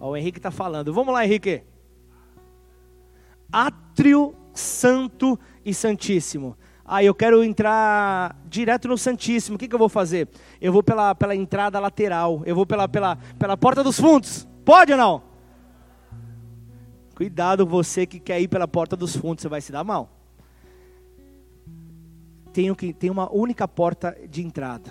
[0.00, 0.92] Ó, o Henrique está falando.
[0.92, 1.62] Vamos lá, Henrique.
[3.52, 6.56] Átrio Santo e Santíssimo.
[6.92, 9.54] Ah, eu quero entrar direto no Santíssimo.
[9.54, 10.28] O que, que eu vou fazer?
[10.60, 12.42] Eu vou pela, pela entrada lateral.
[12.44, 14.44] Eu vou pela, pela, pela porta dos fundos.
[14.64, 15.22] Pode ou não?
[17.14, 20.10] Cuidado você que quer ir pela porta dos fundos, você vai se dar mal.
[22.52, 24.90] Tenho que, tem uma única porta de entrada.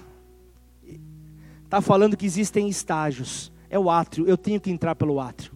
[1.66, 3.52] Está falando que existem estágios.
[3.70, 5.52] É o átrio, eu tenho que entrar pelo átrio.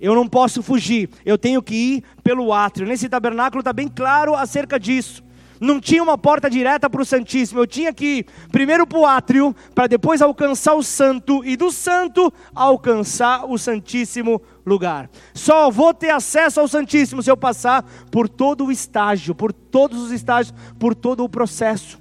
[0.00, 2.86] Eu não posso fugir, eu tenho que ir pelo átrio.
[2.86, 5.25] Nesse tabernáculo está bem claro acerca disso.
[5.60, 9.06] Não tinha uma porta direta para o Santíssimo, eu tinha que ir primeiro para o
[9.06, 15.10] átrio, para depois alcançar o santo, e do santo alcançar o Santíssimo lugar.
[15.34, 20.02] Só vou ter acesso ao Santíssimo se eu passar por todo o estágio, por todos
[20.02, 21.98] os estágios, por todo o processo.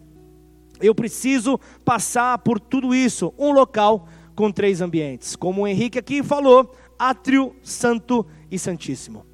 [0.81, 3.33] Eu preciso passar por tudo isso.
[3.37, 5.35] Um local com três ambientes.
[5.35, 9.25] Como o Henrique aqui falou, átrio santo e santíssimo.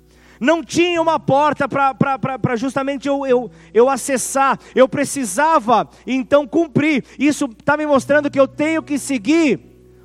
[0.41, 7.05] Não tinha uma porta para justamente eu, eu, eu acessar, eu precisava então cumprir.
[7.19, 9.59] Isso está me mostrando que eu tenho que seguir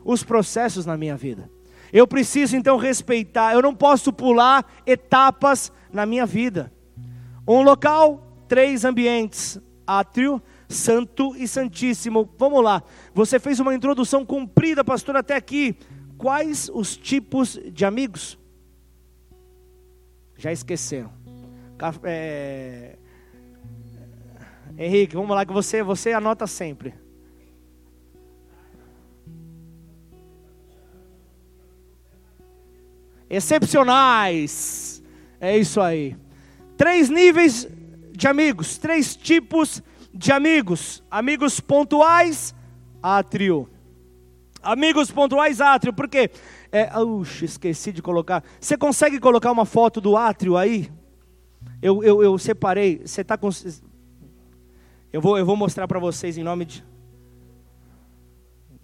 [0.05, 1.51] os processos na minha vida.
[1.91, 6.71] Eu preciso então respeitar, eu não posso pular etapas na minha vida.
[7.49, 12.29] Um local, três ambientes: átrio, santo e santíssimo.
[12.37, 12.83] Vamos lá.
[13.15, 15.79] Você fez uma introdução comprida, pastor, até aqui.
[16.19, 18.39] Quais os tipos de amigos?
[20.37, 21.13] Já esqueceram.
[22.05, 22.97] É...
[24.79, 26.95] Henrique, vamos lá que você, você anota sempre.
[33.29, 35.03] Excepcionais.
[35.41, 36.17] É isso aí.
[36.77, 37.69] Três níveis
[38.13, 39.83] de amigos, três tipos
[40.13, 42.55] de amigos: amigos pontuais,
[43.03, 43.69] átrio.
[44.63, 46.31] Amigos pontuais, átrio, porque
[46.77, 48.45] é, uxa, esqueci de colocar.
[48.61, 50.91] Você consegue colocar uma foto do átrio aí?
[51.81, 53.03] Eu, eu, eu separei.
[53.05, 53.49] Você está com.
[55.13, 56.85] Eu vou, eu vou mostrar para vocês em nome de.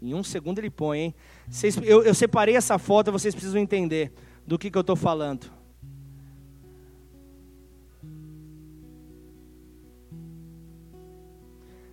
[0.00, 1.14] Em um segundo ele põe, hein?
[1.48, 4.12] Vocês, eu, eu separei essa foto, vocês precisam entender
[4.46, 5.50] do que, que eu estou falando.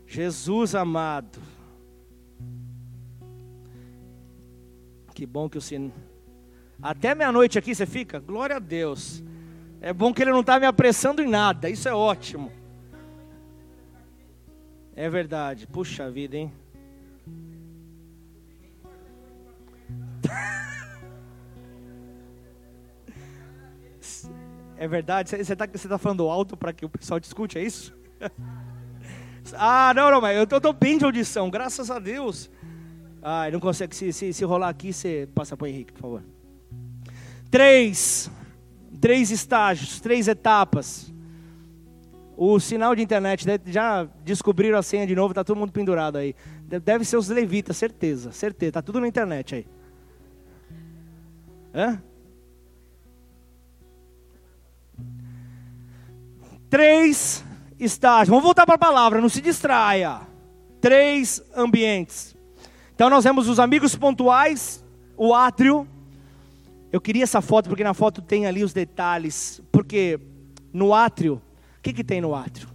[0.07, 1.39] Jesus amado.
[5.19, 5.91] Que bom que o Senhor.
[6.81, 8.21] Até meia-noite aqui você fica?
[8.21, 9.21] Glória a Deus.
[9.81, 11.69] É bom que Ele não está me apressando em nada.
[11.69, 12.49] Isso é ótimo.
[14.95, 15.67] É verdade.
[15.67, 16.53] Puxa vida, hein?
[24.77, 25.31] É verdade?
[25.31, 27.93] Você está tá falando alto para que o pessoal discute, é isso?
[29.53, 32.51] Ah, não, não, mas eu estou bem de audição, graças a Deus.
[33.21, 36.23] Ah, não consegue, se, se, se rolar aqui, você passa para o Henrique, por favor.
[37.51, 38.31] Três,
[39.01, 41.11] três estágios, três etapas.
[42.37, 46.33] O sinal de internet, já descobriram a senha de novo, está todo mundo pendurado aí.
[46.63, 49.67] Deve ser os levitas, certeza, certeza, está tudo na internet aí.
[51.73, 52.01] Hã?
[56.69, 57.43] Três
[57.79, 58.29] estágios.
[58.29, 60.21] Vamos voltar para a palavra, não se distraia.
[60.79, 62.38] Três ambientes.
[62.99, 64.83] Então nós vemos os amigos pontuais,
[65.15, 65.87] o átrio.
[66.91, 69.61] Eu queria essa foto porque na foto tem ali os detalhes.
[69.71, 70.19] Porque
[70.73, 71.35] no átrio,
[71.77, 72.67] o que, que tem no átrio?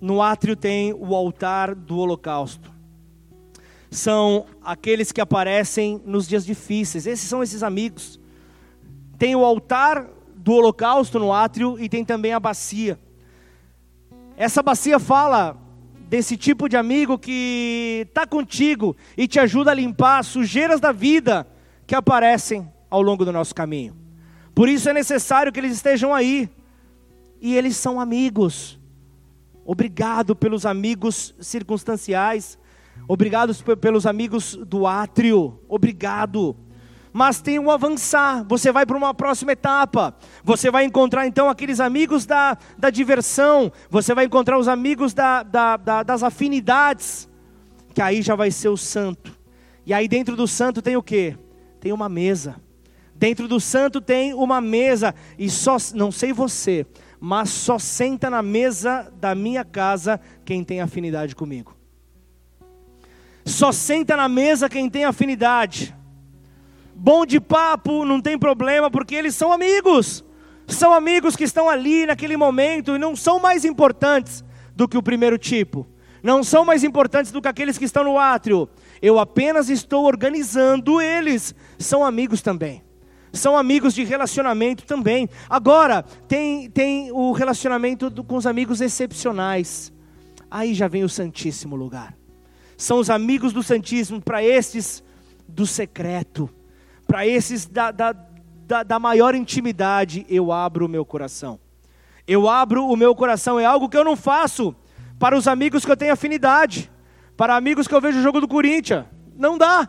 [0.00, 2.72] No átrio tem o altar do holocausto.
[3.90, 7.06] São aqueles que aparecem nos dias difíceis.
[7.06, 8.18] Esses são esses amigos.
[9.18, 12.98] Tem o altar do holocausto no átrio e tem também a bacia.
[14.38, 15.54] Essa bacia fala
[16.08, 20.92] desse tipo de amigo que está contigo e te ajuda a limpar as sujeiras da
[20.92, 21.46] vida
[21.86, 23.96] que aparecem ao longo do nosso caminho.
[24.54, 26.48] Por isso é necessário que eles estejam aí.
[27.40, 28.78] E eles são amigos.
[29.64, 32.58] Obrigado pelos amigos circunstanciais.
[33.08, 35.60] Obrigado pelos amigos do átrio.
[35.68, 36.56] Obrigado
[37.14, 38.44] mas tem um avançar.
[38.48, 40.12] Você vai para uma próxima etapa.
[40.42, 43.70] Você vai encontrar então aqueles amigos da, da diversão.
[43.88, 47.28] Você vai encontrar os amigos da, da, da, das afinidades.
[47.94, 49.32] Que aí já vai ser o santo.
[49.86, 51.38] E aí dentro do santo tem o que?
[51.78, 52.56] Tem uma mesa.
[53.14, 55.14] Dentro do santo tem uma mesa.
[55.38, 56.84] E só, não sei você,
[57.20, 61.76] mas só senta na mesa da minha casa quem tem afinidade comigo.
[63.44, 65.94] Só senta na mesa quem tem afinidade
[66.94, 70.24] bom de papo, não tem problema, porque eles são amigos.
[70.66, 75.02] São amigos que estão ali naquele momento e não são mais importantes do que o
[75.02, 75.86] primeiro tipo.
[76.22, 78.68] Não são mais importantes do que aqueles que estão no átrio.
[79.02, 81.54] Eu apenas estou organizando eles.
[81.78, 82.82] São amigos também.
[83.30, 85.28] São amigos de relacionamento também.
[85.50, 89.92] Agora, tem, tem o relacionamento do, com os amigos excepcionais.
[90.50, 92.16] Aí já vem o Santíssimo Lugar.
[92.76, 95.04] São os amigos do Santíssimo, para estes
[95.46, 96.48] do secreto
[97.06, 98.14] para esses da, da,
[98.66, 101.58] da, da maior intimidade, eu abro o meu coração.
[102.26, 104.74] Eu abro o meu coração, é algo que eu não faço
[105.18, 106.90] para os amigos que eu tenho afinidade,
[107.36, 109.04] para amigos que eu vejo o jogo do Corinthians.
[109.36, 109.88] Não dá.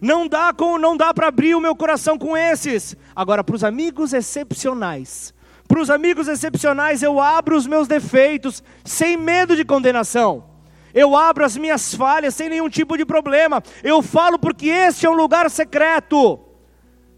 [0.00, 2.96] Não dá com, não dá para abrir o meu coração com esses.
[3.14, 5.32] Agora, para os amigos excepcionais,
[5.68, 10.51] para os amigos excepcionais eu abro os meus defeitos sem medo de condenação.
[10.94, 13.62] Eu abro as minhas falhas sem nenhum tipo de problema.
[13.82, 16.40] Eu falo porque este é um lugar secreto.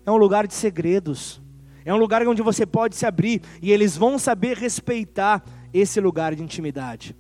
[0.07, 1.43] É um lugar de segredos.
[1.85, 6.35] É um lugar onde você pode se abrir e eles vão saber respeitar esse lugar
[6.35, 7.17] de intimidade.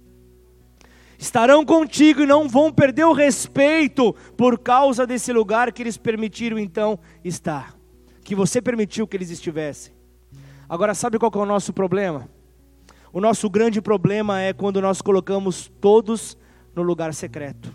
[1.18, 6.59] estarão contigo e não vão perder o respeito por causa desse lugar que eles permitiram
[6.59, 7.74] então estar,
[8.22, 9.94] que você permitiu que eles estivessem.
[10.68, 12.28] Agora, sabe qual é o nosso problema?
[13.12, 16.36] O nosso grande problema é quando nós colocamos todos
[16.74, 17.74] no lugar secreto.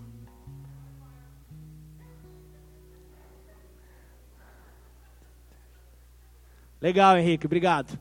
[6.81, 7.99] Legal, Henrique, obrigado.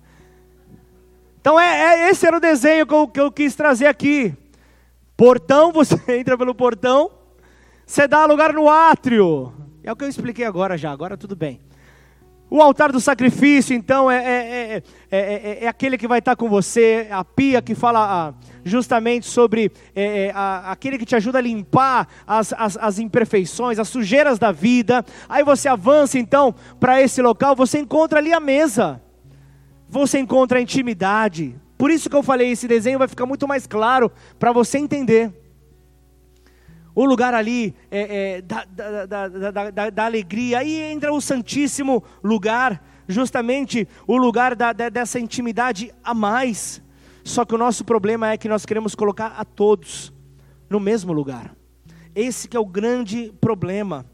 [1.40, 4.34] Então, é, é, esse era o desenho que eu, que eu quis trazer aqui.
[5.16, 7.10] Portão, você entra pelo portão,
[7.84, 9.52] você dá lugar no átrio.
[9.82, 11.60] É o que eu expliquei agora já, agora tudo bem.
[12.50, 17.06] O altar do sacrifício, então, é, é, é, é aquele que vai estar com você,
[17.10, 18.34] a pia que fala
[18.64, 19.70] justamente sobre
[20.34, 25.04] a, aquele que te ajuda a limpar as, as, as imperfeições, as sujeiras da vida.
[25.28, 29.00] Aí você avança, então, para esse local, você encontra ali a mesa,
[29.86, 31.54] você encontra a intimidade.
[31.76, 35.32] Por isso que eu falei, esse desenho vai ficar muito mais claro para você entender
[36.98, 42.82] o lugar ali é, é, da, da, da, da, alegria, aí entra o Santíssimo lugar,
[43.06, 46.82] justamente o lugar dessa intimidade a mais.
[47.22, 50.12] Só que o nosso problema é que nós queremos colocar a todos
[50.68, 51.54] no mesmo lugar.
[52.16, 54.04] Esse que é o grande problema.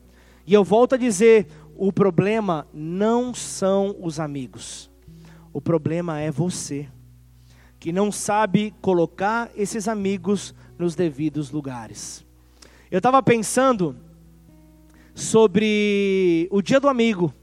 [0.46, 1.46] E eu volto a dizer,
[1.78, 4.90] o problema não são os amigos.
[5.54, 6.86] O problema é você,
[7.80, 12.26] que não sabe colocar esses amigos nos devidos lugares.
[12.94, 13.96] Eu estava pensando
[15.16, 17.34] sobre o dia do amigo.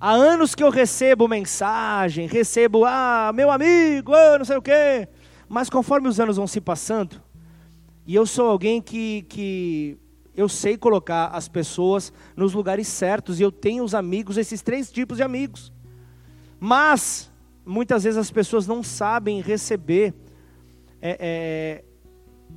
[0.00, 5.06] Há anos que eu recebo mensagem, recebo, ah, meu amigo, ah, não sei o quê.
[5.48, 7.22] Mas conforme os anos vão se passando,
[8.04, 9.96] e eu sou alguém que, que
[10.34, 14.90] eu sei colocar as pessoas nos lugares certos, e eu tenho os amigos, esses três
[14.90, 15.72] tipos de amigos.
[16.58, 17.30] Mas,
[17.64, 20.12] muitas vezes as pessoas não sabem receber
[21.00, 21.84] é, é,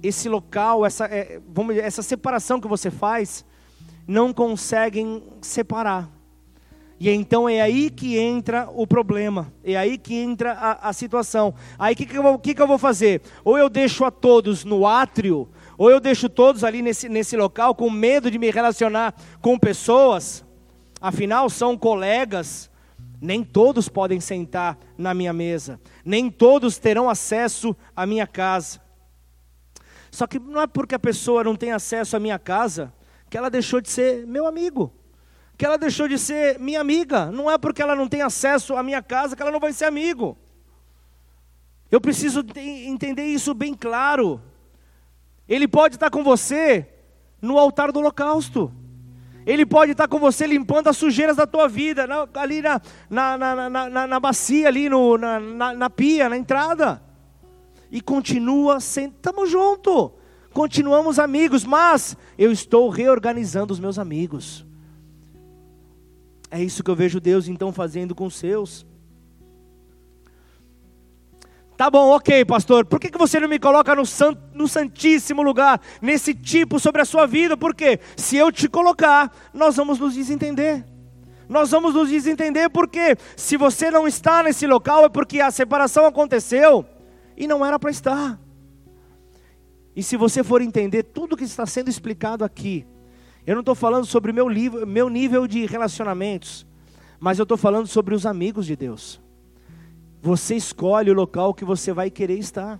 [0.01, 3.45] esse local, essa, é, vamos dizer, essa separação que você faz,
[4.07, 6.09] não conseguem separar.
[6.99, 11.51] E então é aí que entra o problema, é aí que entra a, a situação.
[11.79, 13.23] Aí o que, que, que eu vou fazer?
[13.43, 17.73] Ou eu deixo a todos no átrio, ou eu deixo todos ali nesse, nesse local
[17.73, 20.45] com medo de me relacionar com pessoas,
[21.01, 22.69] afinal são colegas,
[23.19, 28.79] nem todos podem sentar na minha mesa, nem todos terão acesso à minha casa.
[30.12, 32.93] Só que não é porque a pessoa não tem acesso à minha casa
[33.30, 34.93] que ela deixou de ser meu amigo,
[35.57, 37.32] que ela deixou de ser minha amiga.
[37.32, 39.86] Não é porque ela não tem acesso à minha casa que ela não vai ser
[39.86, 40.38] amigo.
[41.89, 44.41] Eu preciso entender isso bem claro.
[45.47, 46.88] Ele pode estar com você
[47.41, 48.72] no altar do holocausto.
[49.45, 52.05] Ele pode estar com você limpando as sujeiras da tua vida,
[52.36, 57.01] ali na, na, na, na, bacia, ali no, na, na pia, na entrada
[57.91, 60.11] e continua sendo, estamos juntos,
[60.53, 64.65] continuamos amigos, mas eu estou reorganizando os meus amigos.
[66.49, 68.85] É isso que eu vejo Deus então fazendo com os seus.
[71.75, 72.85] Tá bom, ok, pastor.
[72.85, 77.01] Por que, que você não me coloca no, sant, no santíssimo lugar, nesse tipo sobre
[77.01, 77.57] a sua vida?
[77.57, 80.85] Porque se eu te colocar, nós vamos nos desentender.
[81.49, 86.05] Nós vamos nos desentender porque se você não está nesse local é porque a separação
[86.05, 86.85] aconteceu
[87.41, 88.39] e não era para estar.
[89.95, 92.85] E se você for entender tudo que está sendo explicado aqui,
[93.47, 96.67] eu não estou falando sobre meu, livro, meu nível de relacionamentos,
[97.19, 99.19] mas eu estou falando sobre os amigos de Deus.
[100.21, 102.79] Você escolhe o local que você vai querer estar.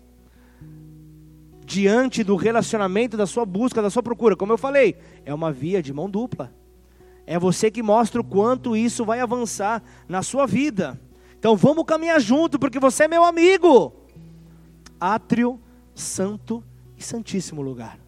[1.66, 4.36] Diante do relacionamento, da sua busca, da sua procura.
[4.36, 4.96] Como eu falei,
[5.26, 6.54] é uma via de mão dupla.
[7.26, 11.02] É você que mostra o quanto isso vai avançar na sua vida.
[11.40, 14.01] Então vamos caminhar junto, porque você é meu amigo
[15.02, 15.60] átrio,
[15.96, 16.64] santo
[16.96, 18.00] e santíssimo lugar.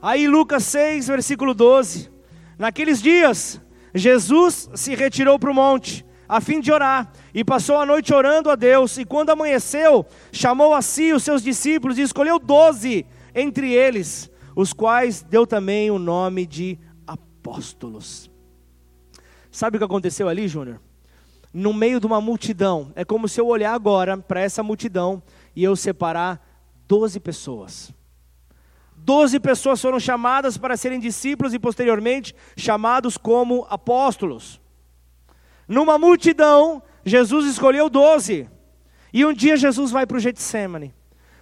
[0.00, 2.08] Aí Lucas 6, versículo 12.
[2.56, 3.60] Naqueles dias,
[3.92, 8.48] Jesus se retirou para o monte, a fim de orar, e passou a noite orando
[8.48, 13.04] a Deus, e quando amanheceu, chamou a si os seus discípulos e escolheu doze
[13.34, 18.30] entre eles, os quais deu também o nome de apóstolos.
[19.50, 20.80] Sabe o que aconteceu ali, Júnior?
[21.52, 25.22] No meio de uma multidão, é como se eu olhar agora para essa multidão
[25.56, 26.38] e eu separar
[26.86, 27.90] doze pessoas.
[28.94, 34.60] Doze pessoas foram chamadas para serem discípulos e posteriormente chamados como apóstolos.
[35.66, 38.48] Numa multidão, Jesus escolheu doze.
[39.12, 40.94] E um dia Jesus vai para o Getsemane.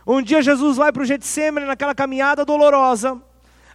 [0.06, 3.20] Um dia Jesus vai para o Getsemane naquela caminhada dolorosa.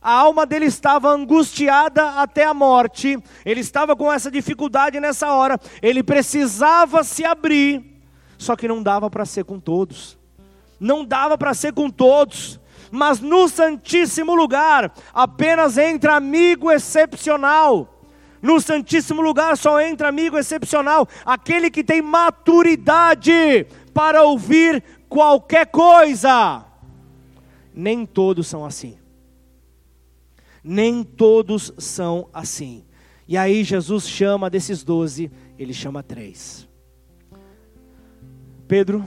[0.02, 3.18] A alma dele estava angustiada até a morte.
[3.44, 5.60] Ele estava com essa dificuldade nessa hora.
[5.82, 8.02] Ele precisava se abrir,
[8.38, 10.19] só que não dava para ser com todos
[10.80, 12.60] não dava para ser com todos.
[12.92, 18.00] mas no Santíssimo Lugar apenas entra amigo excepcional.
[18.42, 26.66] No Santíssimo Lugar só entra amigo excepcional, aquele que tem maturidade para ouvir qualquer coisa.
[27.74, 28.98] Nem todos são assim.
[30.64, 32.86] Nem todos são assim.
[33.28, 36.68] E aí Jesus chama desses doze, ele chama três:
[38.68, 39.06] Pedro,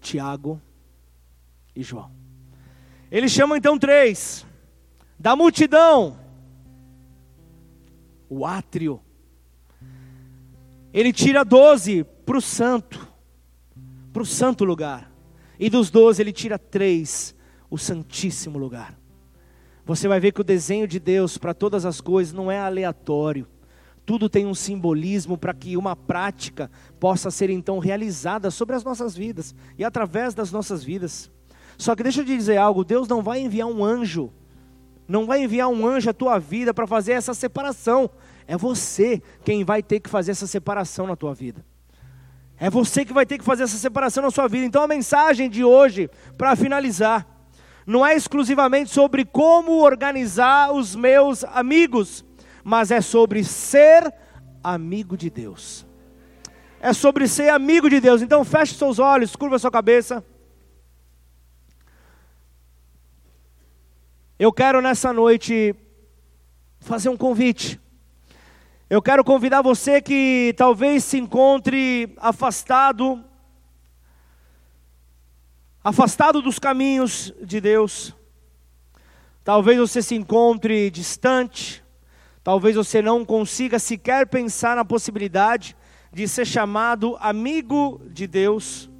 [0.00, 0.60] Tiago
[1.74, 2.10] e João.
[3.10, 4.46] Ele chama então três
[5.18, 6.18] da multidão
[8.30, 9.00] o átrio.
[10.94, 13.06] Ele tira doze para o santo,
[14.12, 15.10] para o santo lugar.
[15.58, 17.34] E dos doze ele tira três,
[17.68, 18.98] o santíssimo lugar.
[19.84, 23.46] Você vai ver que o desenho de Deus para todas as coisas não é aleatório.
[24.10, 29.16] Tudo tem um simbolismo para que uma prática possa ser então realizada sobre as nossas
[29.16, 31.30] vidas e através das nossas vidas.
[31.78, 34.32] Só que deixa eu te dizer algo: Deus não vai enviar um anjo
[35.06, 38.10] não vai enviar um anjo à tua vida para fazer essa separação.
[38.48, 41.64] É você quem vai ter que fazer essa separação na tua vida.
[42.58, 44.66] É você que vai ter que fazer essa separação na sua vida.
[44.66, 47.26] Então a mensagem de hoje, para finalizar,
[47.86, 52.24] não é exclusivamente sobre como organizar os meus amigos,
[52.64, 54.12] mas é sobre ser
[54.62, 55.86] amigo de Deus.
[56.80, 58.22] É sobre ser amigo de Deus.
[58.22, 60.24] Então feche seus olhos, curva sua cabeça.
[64.38, 65.74] Eu quero nessa noite
[66.80, 67.78] fazer um convite.
[68.88, 73.22] Eu quero convidar você que talvez se encontre afastado,
[75.84, 78.14] afastado dos caminhos de Deus.
[79.44, 81.79] Talvez você se encontre distante,
[82.50, 85.76] talvez você não consiga sequer pensar na possibilidade
[86.12, 88.90] de ser chamado amigo de Deus.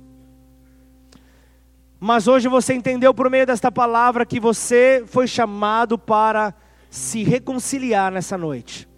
[1.98, 6.54] Mas hoje você entendeu por meio desta palavra que você foi chamado para
[6.88, 8.88] se reconciliar nessa noite.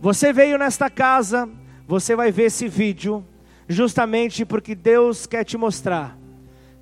[0.00, 1.46] Você veio nesta casa,
[1.86, 3.22] você vai ver esse vídeo,
[3.68, 6.16] justamente porque Deus quer te mostrar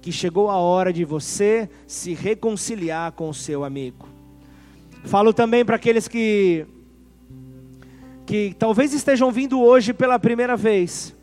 [0.00, 4.08] que chegou a hora de você se reconciliar com o seu amigo.
[5.02, 6.64] Falo também para aqueles que
[8.28, 11.16] que talvez estejam vindo hoje pela primeira vez.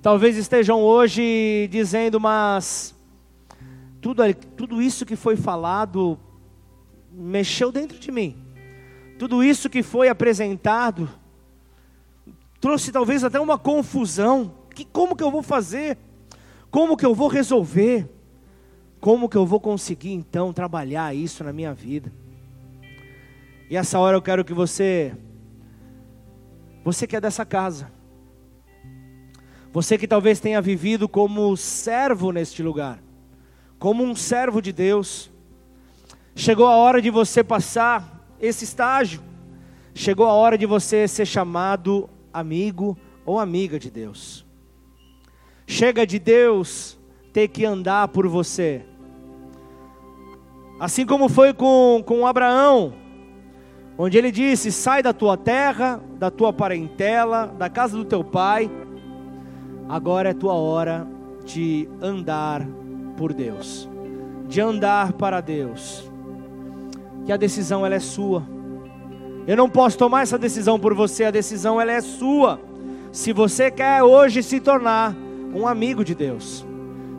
[0.00, 2.94] Talvez estejam hoje dizendo, mas
[4.00, 4.22] tudo,
[4.56, 6.16] tudo isso que foi falado
[7.10, 8.36] mexeu dentro de mim.
[9.18, 11.10] Tudo isso que foi apresentado
[12.60, 14.54] trouxe talvez até uma confusão.
[14.72, 15.98] Que como que eu vou fazer?
[16.70, 18.08] Como que eu vou resolver?
[19.00, 22.12] Como que eu vou conseguir então trabalhar isso na minha vida?
[23.68, 25.12] E essa hora eu quero que você
[26.86, 27.90] você que é dessa casa,
[29.72, 33.02] você que talvez tenha vivido como servo neste lugar,
[33.76, 35.28] como um servo de Deus.
[36.36, 39.20] Chegou a hora de você passar esse estágio.
[39.96, 44.46] Chegou a hora de você ser chamado amigo ou amiga de Deus.
[45.66, 46.96] Chega de Deus
[47.32, 48.86] ter que andar por você.
[50.78, 52.94] Assim como foi com, com Abraão,
[53.98, 58.70] onde ele disse: Sai da tua terra, da tua parentela, da casa do teu pai,
[59.88, 61.06] agora é tua hora
[61.44, 62.66] de andar
[63.16, 63.88] por Deus,
[64.46, 66.10] de andar para Deus.
[67.24, 68.42] Que a decisão ela é sua.
[69.46, 72.60] Eu não posso tomar essa decisão por você, a decisão ela é sua.
[73.12, 75.14] Se você quer hoje se tornar
[75.54, 76.66] um amigo de Deus,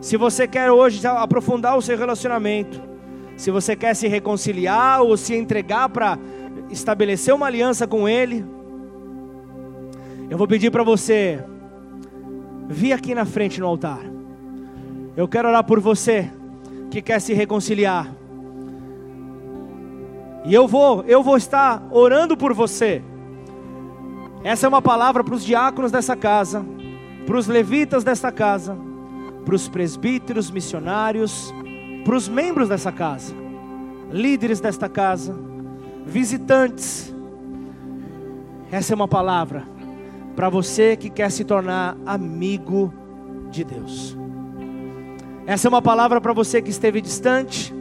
[0.00, 2.80] se você quer hoje aprofundar o seu relacionamento,
[3.36, 6.18] se você quer se reconciliar ou se entregar para
[6.70, 8.44] estabelecer uma aliança com Ele,
[10.30, 11.42] eu vou pedir para você
[12.68, 14.00] vir aqui na frente no altar.
[15.16, 16.30] Eu quero orar por você
[16.90, 18.14] que quer se reconciliar.
[20.44, 23.02] E eu vou, eu vou estar orando por você.
[24.44, 26.64] Essa é uma palavra para os diáconos dessa casa,
[27.26, 28.76] para os levitas dessa casa,
[29.44, 31.52] para os presbíteros, missionários,
[32.04, 33.34] para os membros dessa casa,
[34.12, 35.47] líderes desta casa,
[36.08, 37.14] visitantes.
[38.72, 39.64] Essa é uma palavra
[40.34, 42.92] para você que quer se tornar amigo
[43.50, 44.16] de Deus.
[45.46, 47.74] Essa é uma palavra para você que esteve distante.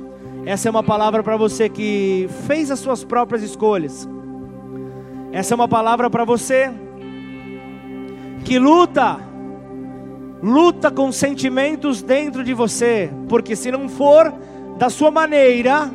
[0.46, 4.08] Essa é uma palavra para você que fez as suas próprias escolhas.
[5.32, 6.72] Essa é uma palavra para você
[8.44, 9.20] que luta,
[10.42, 14.34] luta com sentimentos dentro de você, porque se não for
[14.78, 15.92] da sua maneira,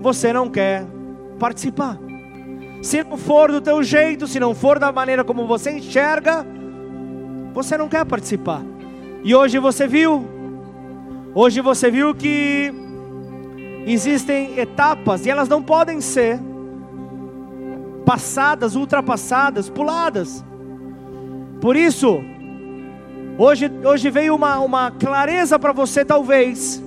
[0.00, 0.86] você não quer
[1.38, 1.98] participar.
[2.82, 6.46] Se não for do teu jeito, se não for da maneira como você enxerga,
[7.52, 8.62] você não quer participar.
[9.24, 10.36] E hoje você viu
[11.38, 12.72] Hoje você viu que
[13.86, 16.40] existem etapas e elas não podem ser
[18.06, 20.42] passadas, ultrapassadas, puladas.
[21.60, 22.22] Por isso,
[23.36, 26.82] hoje, hoje veio uma, uma clareza para você, talvez,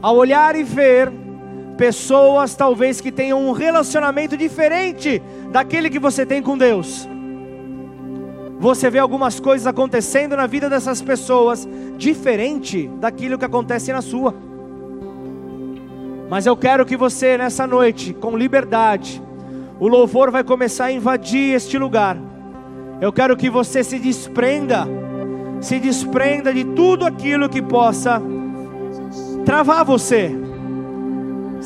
[0.00, 1.12] ao olhar e ver
[1.76, 7.08] pessoas, talvez, que tenham um relacionamento diferente daquele que você tem com Deus.
[8.58, 14.34] Você vê algumas coisas acontecendo na vida dessas pessoas diferente daquilo que acontece na sua.
[16.28, 19.22] Mas eu quero que você nessa noite, com liberdade,
[19.78, 22.16] o louvor vai começar a invadir este lugar.
[23.00, 24.88] Eu quero que você se desprenda,
[25.60, 28.20] se desprenda de tudo aquilo que possa
[29.44, 30.45] travar você.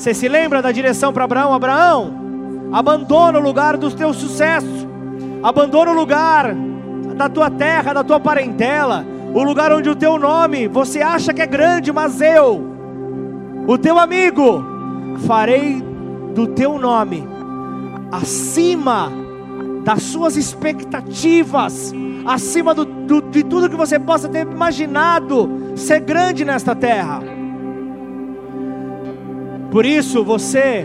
[0.01, 1.53] Você se lembra da direção para Abraão?
[1.53, 2.15] Abraão,
[2.73, 4.89] abandona o lugar do teu sucesso,
[5.43, 6.55] abandona o lugar
[7.19, 11.43] da tua terra, da tua parentela, o lugar onde o teu nome você acha que
[11.43, 12.65] é grande, mas eu,
[13.67, 14.65] o teu amigo,
[15.27, 15.85] farei
[16.35, 17.29] do teu nome
[18.11, 19.13] acima
[19.85, 21.93] das suas expectativas,
[22.25, 27.40] acima do, do, de tudo que você possa ter imaginado ser grande nesta terra.
[29.71, 30.85] Por isso, você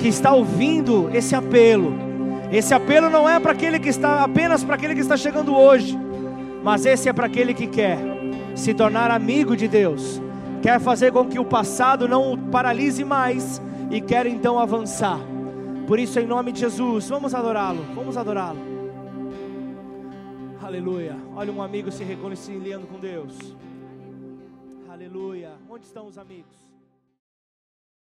[0.00, 1.92] que está ouvindo esse apelo,
[2.50, 5.96] esse apelo não é para aquele que está apenas para aquele que está chegando hoje,
[6.62, 7.98] mas esse é para aquele que quer
[8.56, 10.20] se tornar amigo de Deus,
[10.60, 15.20] quer fazer com que o passado não o paralise mais e quer então avançar.
[15.86, 18.58] Por isso, em nome de Jesus, vamos adorá-lo, vamos adorá-lo.
[20.60, 21.16] Aleluia.
[21.34, 23.56] Olha um amigo se reconciliando com Deus.
[25.08, 25.56] Aleluia.
[25.70, 26.67] Onde estão os amigos?